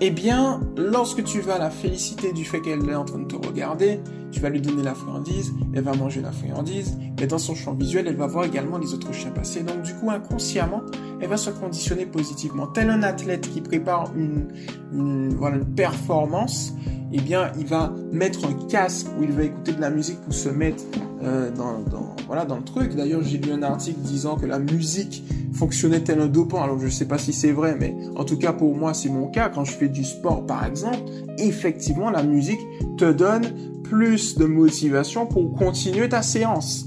eh 0.00 0.10
bien, 0.10 0.60
lorsque 0.76 1.24
tu 1.24 1.40
vas 1.40 1.58
la 1.58 1.70
féliciter 1.70 2.32
du 2.32 2.44
fait 2.44 2.60
qu'elle 2.60 2.88
est 2.88 2.94
en 2.94 3.04
train 3.04 3.18
de 3.18 3.26
te 3.26 3.46
regarder, 3.46 4.00
tu 4.30 4.40
vas 4.40 4.48
lui 4.48 4.60
donner 4.60 4.82
la 4.82 4.94
friandise, 4.94 5.52
elle 5.72 5.82
va 5.82 5.94
manger 5.94 6.20
la 6.20 6.32
friandise, 6.32 6.96
mais 7.18 7.26
dans 7.26 7.38
son 7.38 7.54
champ 7.54 7.74
visuel, 7.74 8.06
elle 8.06 8.16
va 8.16 8.26
voir 8.26 8.44
également 8.44 8.78
les 8.78 8.94
autres 8.94 9.12
chiens 9.12 9.30
passer. 9.30 9.62
Donc, 9.62 9.82
du 9.82 9.94
coup, 9.94 10.10
inconsciemment, 10.10 10.82
elle 11.20 11.28
va 11.28 11.36
se 11.36 11.50
conditionner 11.50 12.06
positivement. 12.06 12.66
Tel 12.66 12.90
un 12.90 13.02
athlète 13.02 13.50
qui 13.50 13.60
prépare 13.60 14.10
une, 14.16 15.34
voilà, 15.34 15.56
une 15.56 15.74
performance, 15.74 16.74
eh 17.12 17.20
bien, 17.20 17.50
il 17.58 17.66
va 17.66 17.92
mettre 18.12 18.44
un 18.46 18.54
casque 18.68 19.08
où 19.18 19.24
il 19.24 19.32
va 19.32 19.42
écouter 19.42 19.72
de 19.72 19.80
la 19.80 19.90
musique 19.90 20.20
pour 20.20 20.32
se 20.32 20.48
mettre 20.48 20.84
euh, 21.22 21.50
dans, 21.50 21.80
dans, 21.80 22.14
voilà, 22.26 22.44
dans 22.44 22.56
le 22.56 22.62
truc. 22.62 22.94
D'ailleurs, 22.94 23.22
j'ai 23.22 23.38
lu 23.38 23.52
un 23.52 23.62
article 23.62 23.98
disant 24.00 24.36
que 24.36 24.46
la 24.46 24.60
musique 24.60 25.24
fonctionnait 25.52 26.00
tel 26.00 26.20
un 26.20 26.28
dopant. 26.28 26.62
Alors, 26.62 26.78
je 26.78 26.88
sais 26.88 27.06
pas 27.06 27.18
si 27.18 27.32
c'est 27.32 27.50
vrai, 27.50 27.76
mais 27.78 27.94
en 28.16 28.24
tout 28.24 28.38
cas, 28.38 28.52
pour 28.52 28.76
moi, 28.76 28.94
c'est 28.94 29.08
mon 29.08 29.26
cas. 29.26 29.48
Quand 29.48 29.64
je 29.64 29.72
fais 29.72 29.88
du 29.88 30.04
sport, 30.04 30.46
par 30.46 30.64
exemple, 30.64 30.98
effectivement, 31.38 32.10
la 32.10 32.22
musique 32.22 32.60
te 32.96 33.10
donne 33.12 33.42
plus 33.90 34.38
de 34.38 34.44
motivation 34.44 35.26
pour 35.26 35.52
continuer 35.54 36.08
ta 36.08 36.22
séance. 36.22 36.86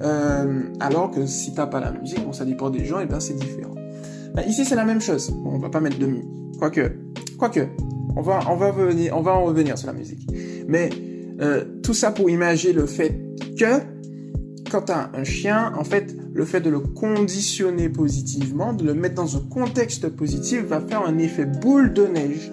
Euh, 0.00 0.62
alors 0.78 1.10
que 1.10 1.26
si 1.26 1.52
t'as 1.52 1.66
pas 1.66 1.80
la 1.80 1.90
musique, 1.90 2.24
bon, 2.24 2.32
ça 2.32 2.44
dépend 2.44 2.70
des 2.70 2.84
gens, 2.84 3.00
et 3.00 3.06
ben 3.06 3.18
c'est 3.18 3.34
différent. 3.34 3.74
Ben, 4.34 4.44
ici, 4.46 4.64
c'est 4.64 4.76
la 4.76 4.84
même 4.84 5.00
chose. 5.00 5.30
Bon, 5.30 5.50
on 5.54 5.58
va 5.58 5.68
pas 5.68 5.80
mettre 5.80 5.98
de 5.98 6.08
quoique, 6.58 6.92
quoique, 7.36 7.66
on 8.16 8.22
va, 8.22 8.38
on 8.48 8.54
va 8.54 8.70
venir, 8.70 9.16
on 9.16 9.20
va 9.20 9.32
en 9.32 9.44
revenir 9.44 9.76
sur 9.76 9.88
la 9.88 9.92
musique. 9.92 10.30
Mais 10.68 10.90
euh, 11.40 11.64
tout 11.82 11.94
ça 11.94 12.12
pour 12.12 12.30
imaginer 12.30 12.72
le 12.72 12.86
fait 12.86 13.20
que 13.58 13.80
quand 14.70 14.82
tu 14.82 14.92
as 14.92 15.10
un 15.14 15.24
chien, 15.24 15.72
en 15.76 15.84
fait, 15.84 16.14
le 16.32 16.44
fait 16.44 16.60
de 16.60 16.70
le 16.70 16.78
conditionner 16.78 17.88
positivement, 17.88 18.72
de 18.72 18.84
le 18.84 18.94
mettre 18.94 19.16
dans 19.16 19.36
un 19.36 19.40
contexte 19.40 20.08
positif, 20.08 20.62
va 20.62 20.80
faire 20.80 21.02
un 21.04 21.18
effet 21.18 21.46
boule 21.46 21.92
de 21.92 22.06
neige 22.06 22.52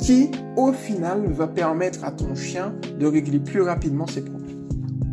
qui, 0.00 0.30
au 0.56 0.72
final, 0.72 1.26
va 1.26 1.46
permettre 1.46 2.04
à 2.04 2.10
ton 2.10 2.34
chien 2.34 2.74
de 2.98 3.06
régler 3.06 3.38
plus 3.38 3.62
rapidement 3.62 4.06
ses 4.06 4.22
problèmes. 4.22 4.66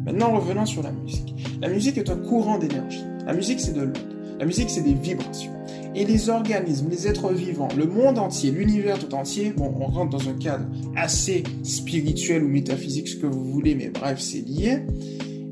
Maintenant, 0.05 0.35
revenons 0.35 0.65
sur 0.65 0.83
la 0.83 0.91
musique. 0.91 1.35
La 1.61 1.69
musique 1.69 1.97
est 1.97 2.09
un 2.09 2.15
courant 2.15 2.57
d'énergie. 2.57 3.03
La 3.25 3.33
musique, 3.33 3.59
c'est 3.59 3.73
de 3.73 3.81
l'onde. 3.81 3.97
La 4.39 4.45
musique, 4.45 4.69
c'est 4.69 4.81
des 4.81 4.93
vibrations. 4.93 5.51
Et 5.95 6.05
les 6.05 6.29
organismes, 6.29 6.89
les 6.89 7.07
êtres 7.07 7.33
vivants, 7.33 7.67
le 7.75 7.87
monde 7.87 8.19
entier, 8.19 8.51
l'univers 8.51 8.99
tout 8.99 9.13
entier, 9.15 9.51
bon, 9.51 9.73
on 9.79 9.87
rentre 9.87 10.11
dans 10.11 10.29
un 10.29 10.33
cadre 10.33 10.65
assez 10.95 11.43
spirituel 11.63 12.43
ou 12.43 12.47
métaphysique, 12.47 13.07
ce 13.07 13.15
que 13.15 13.25
vous 13.25 13.43
voulez, 13.45 13.73
mais 13.73 13.89
bref, 13.89 14.19
c'est 14.19 14.41
lié. 14.41 14.83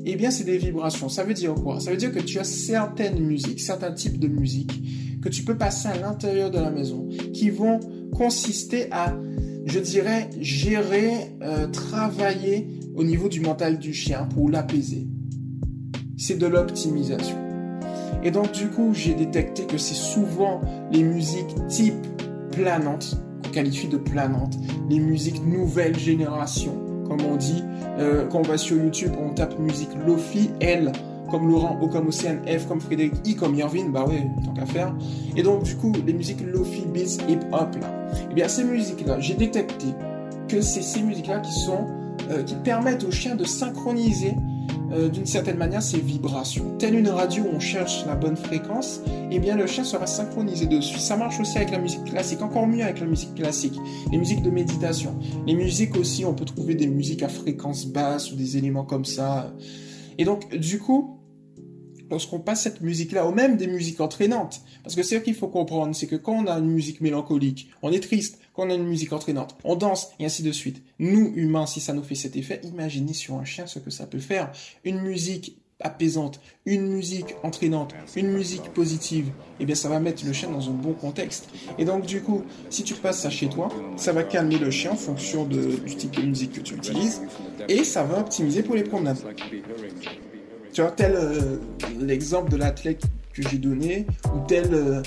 Eh 0.06 0.14
bien, 0.14 0.30
c'est 0.30 0.44
des 0.44 0.56
vibrations. 0.56 1.08
Ça 1.08 1.24
veut 1.24 1.34
dire 1.34 1.52
quoi? 1.54 1.80
Ça 1.80 1.90
veut 1.90 1.96
dire 1.96 2.12
que 2.12 2.20
tu 2.20 2.38
as 2.38 2.44
certaines 2.44 3.18
musiques, 3.18 3.60
certains 3.60 3.92
types 3.92 4.20
de 4.20 4.28
musique 4.28 5.20
que 5.20 5.28
tu 5.28 5.42
peux 5.42 5.56
passer 5.56 5.88
à 5.88 5.96
l'intérieur 5.96 6.52
de 6.52 6.58
la 6.58 6.70
maison, 6.70 7.08
qui 7.32 7.50
vont 7.50 7.80
consister 8.14 8.86
à, 8.90 9.14
je 9.66 9.78
dirais, 9.78 10.30
gérer, 10.40 11.32
euh, 11.42 11.66
travailler 11.68 12.68
au 12.94 13.04
niveau 13.04 13.28
du 13.28 13.40
mental 13.40 13.78
du 13.78 13.92
chien 13.92 14.26
pour 14.34 14.50
l'apaiser. 14.50 15.06
C'est 16.16 16.38
de 16.38 16.46
l'optimisation. 16.46 17.36
Et 18.22 18.30
donc, 18.30 18.52
du 18.52 18.68
coup, 18.68 18.92
j'ai 18.92 19.14
détecté 19.14 19.66
que 19.66 19.78
c'est 19.78 19.94
souvent 19.94 20.60
les 20.90 21.02
musiques 21.02 21.54
type 21.68 21.94
planantes, 22.52 23.18
qu'on 23.44 23.50
qualifie 23.50 23.88
de 23.88 23.98
planantes, 23.98 24.56
les 24.88 24.98
musiques 24.98 25.44
nouvelle 25.44 25.98
génération, 25.98 26.72
comme 27.06 27.20
on 27.20 27.36
dit. 27.36 27.62
Euh, 27.98 28.26
quand 28.26 28.40
on 28.40 28.42
va 28.42 28.56
sur 28.56 28.76
YouTube, 28.76 29.12
on 29.20 29.34
tape 29.34 29.58
musique 29.58 29.90
Lofi, 30.06 30.50
L 30.60 30.92
comme 31.26 31.48
Laurent, 31.48 31.78
O 31.82 31.88
comme 31.88 32.08
Océane, 32.08 32.40
F 32.46 32.66
comme 32.66 32.80
Frédéric, 32.80 33.14
I 33.24 33.34
comme 33.34 33.54
Irvine, 33.54 33.90
bah 33.92 34.04
ouais, 34.06 34.30
tant 34.44 34.52
qu'à 34.52 34.66
faire. 34.66 34.94
Et 35.36 35.42
donc, 35.42 35.62
du 35.62 35.76
coup, 35.76 35.92
les 36.06 36.12
musiques 36.12 36.40
Lofi, 36.40 36.84
Beats, 36.86 37.22
Hip 37.28 37.40
Hop, 37.52 37.76
là. 37.80 38.08
Eh 38.30 38.34
bien, 38.34 38.48
ces 38.48 38.64
musiques-là, 38.64 39.20
j'ai 39.20 39.34
détecté 39.34 39.86
que 40.48 40.60
c'est 40.60 40.82
ces 40.82 41.02
musiques-là 41.02 41.40
qui 41.40 41.52
sont, 41.52 41.86
euh, 42.30 42.42
qui 42.42 42.54
permettent 42.56 43.04
aux 43.04 43.10
chiens 43.10 43.34
de 43.34 43.44
synchroniser 43.44 44.34
euh, 44.92 45.08
d'une 45.08 45.26
certaine 45.26 45.56
manière 45.56 45.82
ces 45.82 45.98
vibrations. 45.98 46.76
Telle 46.78 46.94
une 46.94 47.08
radio 47.08 47.42
où 47.42 47.56
on 47.56 47.60
cherche 47.60 48.06
la 48.06 48.14
bonne 48.14 48.36
fréquence, 48.36 49.00
eh 49.32 49.38
bien 49.40 49.56
le 49.56 49.66
chien 49.66 49.82
sera 49.82 50.06
synchronisé 50.06 50.66
dessus. 50.66 50.98
Ça 50.98 51.16
marche 51.16 51.40
aussi 51.40 51.56
avec 51.56 51.72
la 51.72 51.78
musique 51.78 52.04
classique, 52.04 52.40
encore 52.40 52.68
mieux 52.68 52.84
avec 52.84 53.00
la 53.00 53.06
musique 53.06 53.34
classique, 53.34 53.76
les 54.12 54.18
musiques 54.18 54.42
de 54.42 54.50
méditation. 54.50 55.14
Les 55.46 55.54
musiques 55.54 55.96
aussi, 55.96 56.24
on 56.24 56.34
peut 56.34 56.44
trouver 56.44 56.76
des 56.76 56.86
musiques 56.86 57.24
à 57.24 57.28
fréquence 57.28 57.86
basse 57.86 58.30
ou 58.30 58.36
des 58.36 58.56
éléments 58.56 58.84
comme 58.84 59.04
ça. 59.04 59.52
Et 60.18 60.24
donc, 60.24 60.54
du 60.54 60.78
coup, 60.78 61.20
lorsqu'on 62.10 62.40
passe 62.40 62.62
cette 62.62 62.80
musique-là, 62.80 63.26
ou 63.26 63.32
même 63.32 63.56
des 63.56 63.66
musiques 63.66 64.00
entraînantes, 64.00 64.62
parce 64.82 64.94
que 64.94 65.02
c'est 65.02 65.18
ce 65.18 65.24
qu'il 65.24 65.34
faut 65.34 65.48
comprendre, 65.48 65.94
c'est 65.94 66.06
que 66.06 66.16
quand 66.16 66.34
on 66.34 66.46
a 66.46 66.58
une 66.58 66.70
musique 66.70 67.00
mélancolique, 67.00 67.70
on 67.82 67.92
est 67.92 68.00
triste, 68.00 68.38
quand 68.54 68.66
on 68.66 68.70
a 68.70 68.74
une 68.74 68.86
musique 68.86 69.12
entraînante, 69.12 69.56
on 69.64 69.76
danse, 69.76 70.10
et 70.18 70.24
ainsi 70.24 70.42
de 70.42 70.52
suite. 70.52 70.82
Nous, 70.98 71.32
humains, 71.34 71.66
si 71.66 71.80
ça 71.80 71.92
nous 71.92 72.02
fait 72.02 72.14
cet 72.14 72.36
effet, 72.36 72.60
imaginez 72.64 73.12
sur 73.12 73.34
un 73.34 73.44
chien 73.44 73.66
ce 73.66 73.78
que 73.78 73.90
ça 73.90 74.06
peut 74.06 74.18
faire. 74.18 74.52
Une 74.84 75.00
musique 75.00 75.58
apaisante, 75.86 76.40
une 76.66 76.86
musique 76.86 77.34
entraînante, 77.42 77.94
une 78.14 78.30
musique 78.32 78.72
positive, 78.74 79.30
eh 79.60 79.64
bien 79.64 79.74
ça 79.74 79.88
va 79.88 80.00
mettre 80.00 80.26
le 80.26 80.32
chien 80.32 80.50
dans 80.50 80.68
un 80.68 80.72
bon 80.72 80.92
contexte. 80.92 81.48
Et 81.78 81.84
donc 81.84 82.04
du 82.04 82.20
coup, 82.20 82.42
si 82.70 82.82
tu 82.82 82.94
passes 82.94 83.20
ça 83.20 83.30
chez 83.30 83.48
toi, 83.48 83.68
ça 83.96 84.12
va 84.12 84.22
calmer 84.22 84.58
le 84.58 84.70
chien 84.70 84.92
en 84.92 84.96
fonction 84.96 85.44
du 85.44 85.96
type 85.96 86.14
de 86.16 86.22
musique 86.22 86.52
que 86.52 86.60
tu 86.60 86.74
utilises, 86.74 87.22
et 87.68 87.84
ça 87.84 88.02
va 88.04 88.20
optimiser 88.20 88.62
pour 88.62 88.74
les 88.74 88.84
promenades. 88.84 89.18
Tu 90.72 90.82
vois, 90.82 90.90
tel 90.90 91.14
euh, 91.16 91.56
l'exemple 92.00 92.50
de 92.50 92.56
l'athlète 92.56 93.02
que 93.32 93.42
j'ai 93.42 93.56
donné 93.56 94.06
ou 94.34 94.46
tel 94.46 94.74
euh, 94.74 95.02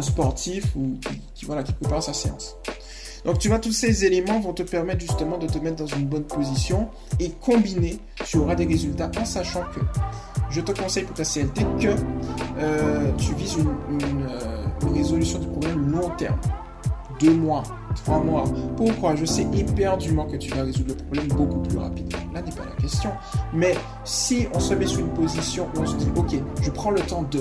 sportif 0.00 0.74
ou 0.74 0.98
qui, 1.34 1.44
voilà, 1.44 1.62
qui 1.62 1.72
prépare 1.74 2.02
sa 2.02 2.14
séance. 2.14 2.56
Donc 3.24 3.38
tu 3.38 3.48
vois, 3.48 3.58
tous 3.58 3.72
ces 3.72 4.04
éléments 4.04 4.40
vont 4.40 4.52
te 4.52 4.62
permettre 4.62 5.00
justement 5.00 5.38
de 5.38 5.46
te 5.46 5.58
mettre 5.58 5.76
dans 5.76 5.86
une 5.86 6.06
bonne 6.06 6.24
position 6.24 6.88
et 7.20 7.30
combiner, 7.30 7.98
tu 8.26 8.38
auras 8.38 8.54
des 8.54 8.66
résultats 8.66 9.10
en 9.18 9.24
sachant 9.24 9.62
que 9.74 9.80
je 10.50 10.60
te 10.60 10.72
conseille 10.72 11.04
pour 11.04 11.14
ta 11.14 11.24
CLT 11.24 11.62
que 11.80 11.88
euh, 12.58 13.12
tu 13.16 13.34
vises 13.34 13.56
une, 13.56 14.26
résolution 14.94 15.38
du 15.38 15.46
problème 15.46 15.90
long 15.90 16.10
terme. 16.18 16.38
Deux 17.20 17.32
mois, 17.32 17.62
trois 17.94 18.18
mois. 18.18 18.44
Pourquoi? 18.76 19.14
Je 19.14 19.24
sais 19.24 19.46
éperdument 19.56 20.26
que 20.26 20.36
tu 20.36 20.50
vas 20.50 20.64
résoudre 20.64 20.88
le 20.90 20.96
problème 20.96 21.28
beaucoup 21.28 21.60
plus 21.60 21.78
rapidement. 21.78 22.21
Là 22.32 22.40
n'est 22.40 22.52
pas 22.52 22.64
la 22.64 22.80
question. 22.80 23.10
Mais 23.52 23.74
si 24.04 24.46
on 24.54 24.60
se 24.60 24.74
met 24.74 24.86
sur 24.86 25.00
une 25.00 25.12
position 25.12 25.68
où 25.76 25.80
on 25.80 25.86
se 25.86 25.96
dit, 25.96 26.08
ok, 26.16 26.34
je 26.62 26.70
prends 26.70 26.90
le 26.90 27.00
temps 27.00 27.22
de, 27.30 27.40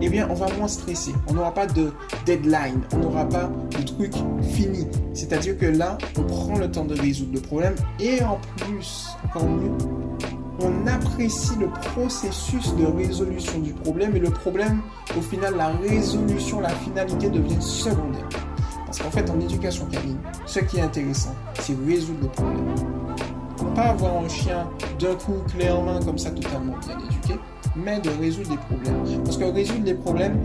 eh 0.00 0.08
bien, 0.08 0.28
on 0.30 0.34
va 0.34 0.46
moins 0.58 0.68
stresser. 0.68 1.14
On 1.26 1.34
n'aura 1.34 1.54
pas 1.54 1.66
de 1.66 1.92
deadline. 2.26 2.82
On 2.92 2.98
n'aura 2.98 3.26
pas 3.26 3.50
de 3.70 3.82
truc 3.82 4.12
fini. 4.42 4.86
C'est-à-dire 5.14 5.56
que 5.56 5.66
là, 5.66 5.96
on 6.18 6.22
prend 6.22 6.58
le 6.58 6.70
temps 6.70 6.84
de 6.84 6.98
résoudre 7.00 7.32
le 7.34 7.40
problème 7.40 7.74
et 7.98 8.22
en 8.22 8.38
plus, 8.56 9.08
encore 9.24 9.48
mieux, 9.48 9.70
on 10.62 10.86
apprécie 10.86 11.56
le 11.58 11.68
processus 11.68 12.74
de 12.76 12.84
résolution 12.84 13.60
du 13.60 13.72
problème 13.72 14.16
et 14.16 14.20
le 14.20 14.30
problème, 14.30 14.82
au 15.16 15.22
final, 15.22 15.56
la 15.56 15.68
résolution, 15.68 16.60
la 16.60 16.68
finalité 16.70 17.30
devient 17.30 17.60
secondaire. 17.60 18.28
Parce 18.84 18.98
qu'en 18.98 19.10
fait, 19.10 19.30
en 19.30 19.40
éducation 19.40 19.86
canine, 19.86 20.18
ce 20.46 20.60
qui 20.60 20.78
est 20.78 20.82
intéressant, 20.82 21.34
c'est 21.60 21.76
résoudre 21.86 22.20
le 22.22 22.28
problème. 22.28 22.74
Pas 23.74 23.90
avoir 23.90 24.24
un 24.24 24.28
chien 24.28 24.68
d'un 24.98 25.14
coup 25.14 25.42
clairement 25.48 26.00
comme 26.00 26.18
ça 26.18 26.30
totalement 26.30 26.76
bien 26.78 26.98
éduqué, 26.98 27.34
mais 27.76 28.00
de 28.00 28.10
résoudre 28.20 28.50
des 28.50 28.56
problèmes. 28.56 29.22
Parce 29.24 29.36
que 29.36 29.44
résoudre 29.44 29.84
des 29.84 29.94
problèmes, 29.94 30.40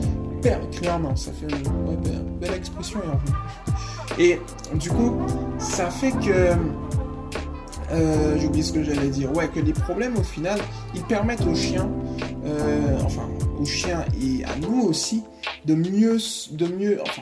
clairement, 0.71 1.15
ça 1.15 1.31
fait 1.31 1.47
une 1.47 2.39
belle 2.39 2.53
expression 2.53 2.99
et 3.03 3.09
en 3.09 4.19
Et 4.19 4.77
du 4.77 4.89
coup, 4.89 5.17
ça 5.57 5.89
fait 5.89 6.11
que 6.11 6.55
euh, 7.91 8.37
j'ai 8.39 8.47
oublié 8.47 8.63
ce 8.63 8.73
que 8.73 8.83
j'allais 8.83 9.09
dire. 9.09 9.35
Ouais, 9.35 9.47
que 9.47 9.59
les 9.59 9.73
problèmes, 9.73 10.17
au 10.17 10.23
final, 10.23 10.59
ils 10.93 11.03
permettent 11.03 11.45
aux 11.45 11.55
chiens, 11.55 11.89
euh, 12.45 12.99
enfin, 13.03 13.27
aux 13.59 13.65
chiens 13.65 14.03
et 14.21 14.43
à 14.45 14.55
nous 14.57 14.83
aussi, 14.83 15.23
de 15.65 15.75
mieux, 15.75 16.17
de 16.51 16.67
mieux, 16.67 16.99
enfin, 17.01 17.21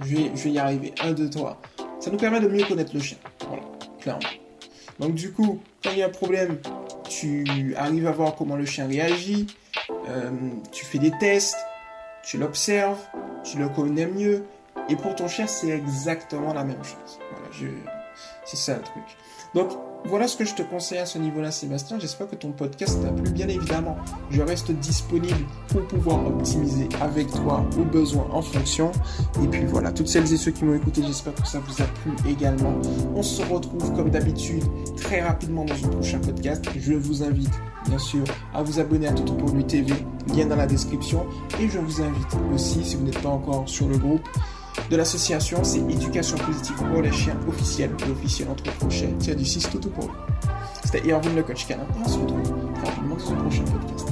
je 0.00 0.16
vais, 0.16 0.30
je 0.34 0.44
vais 0.44 0.50
y 0.50 0.58
arriver. 0.58 0.94
Un, 1.02 1.12
deux, 1.12 1.30
trois. 1.30 1.60
Ça 2.00 2.10
nous 2.10 2.18
permet 2.18 2.40
de 2.40 2.48
mieux 2.48 2.64
connaître 2.64 2.92
le 2.94 3.00
chien. 3.00 3.18
Voilà, 3.48 3.62
clairement. 4.00 4.43
Donc, 4.98 5.14
du 5.14 5.32
coup, 5.32 5.60
quand 5.82 5.90
il 5.90 5.98
y 5.98 6.02
a 6.02 6.06
un 6.06 6.10
problème, 6.10 6.58
tu 7.08 7.74
arrives 7.76 8.06
à 8.06 8.12
voir 8.12 8.34
comment 8.36 8.56
le 8.56 8.64
chien 8.64 8.86
réagit, 8.86 9.46
euh, 10.08 10.30
tu 10.72 10.84
fais 10.84 10.98
des 10.98 11.12
tests, 11.18 11.56
tu 12.22 12.38
l'observes, 12.38 13.00
tu 13.42 13.58
le 13.58 13.68
connais 13.68 14.06
mieux, 14.06 14.44
et 14.88 14.96
pour 14.96 15.14
ton 15.14 15.28
chien, 15.28 15.46
c'est 15.46 15.70
exactement 15.70 16.52
la 16.52 16.64
même 16.64 16.82
chose. 16.84 17.18
Voilà, 17.30 17.72
c'est 18.44 18.56
ça 18.56 18.76
le 18.76 18.82
truc. 18.82 19.02
Donc, 19.54 19.72
voilà 20.04 20.28
ce 20.28 20.36
que 20.36 20.44
je 20.44 20.54
te 20.54 20.62
conseille 20.62 20.98
à 20.98 21.06
ce 21.06 21.18
niveau-là, 21.18 21.50
Sébastien. 21.50 21.98
J'espère 21.98 22.28
que 22.28 22.36
ton 22.36 22.52
podcast 22.52 23.00
t'a 23.02 23.10
plu. 23.10 23.30
Bien 23.30 23.48
évidemment, 23.48 23.96
je 24.30 24.42
reste 24.42 24.70
disponible 24.70 25.46
pour 25.68 25.86
pouvoir 25.86 26.26
optimiser 26.26 26.88
avec 27.00 27.30
toi 27.30 27.64
aux 27.78 27.84
besoins 27.84 28.26
en 28.30 28.42
fonction. 28.42 28.92
Et 29.42 29.46
puis 29.48 29.64
voilà, 29.64 29.92
toutes 29.92 30.08
celles 30.08 30.32
et 30.32 30.36
ceux 30.36 30.50
qui 30.50 30.64
m'ont 30.64 30.74
écouté, 30.74 31.02
j'espère 31.06 31.34
que 31.34 31.46
ça 31.46 31.60
vous 31.60 31.82
a 31.82 31.86
plu 31.86 32.12
également. 32.30 32.74
On 33.14 33.22
se 33.22 33.42
retrouve 33.42 33.94
comme 33.94 34.10
d'habitude 34.10 34.64
très 34.96 35.22
rapidement 35.22 35.64
dans 35.64 35.74
un 35.74 35.88
prochain 35.88 36.18
podcast. 36.18 36.64
Je 36.78 36.92
vous 36.92 37.22
invite 37.22 37.52
bien 37.88 37.98
sûr 37.98 38.24
à 38.54 38.62
vous 38.62 38.78
abonner 38.78 39.08
à 39.08 39.12
Toto 39.12 39.34
pour 39.34 39.50
lui 39.50 39.64
TV, 39.64 39.92
lien 40.34 40.46
dans 40.46 40.56
la 40.56 40.66
description. 40.66 41.26
Et 41.60 41.68
je 41.68 41.78
vous 41.78 42.02
invite 42.02 42.36
aussi, 42.52 42.84
si 42.84 42.96
vous 42.96 43.04
n'êtes 43.04 43.20
pas 43.20 43.30
encore 43.30 43.68
sur 43.68 43.88
le 43.88 43.96
groupe, 43.96 44.28
de 44.90 44.96
l'association, 44.96 45.62
c'est 45.62 45.78
Éducation 45.78 46.36
positive 46.38 46.76
pour 46.76 47.02
les 47.02 47.12
chiens 47.12 47.36
officiels 47.48 47.90
et 48.06 48.10
officiels 48.10 48.48
entre 48.50 48.64
crochets. 48.78 49.14
Tiens 49.18 49.34
du 49.34 49.44
6 49.44 49.68
tout 49.70 49.90
pour 49.90 50.10
C'était 50.84 51.06
Irvin 51.08 51.32
le 51.34 51.42
coach 51.42 51.66
canin. 51.66 51.86
on 52.04 52.08
se 52.08 52.18
retrouve 52.18 52.52
rapidement 52.84 53.16
dans 53.16 53.32
un 53.32 53.36
prochain 53.36 53.64
podcast. 53.64 54.08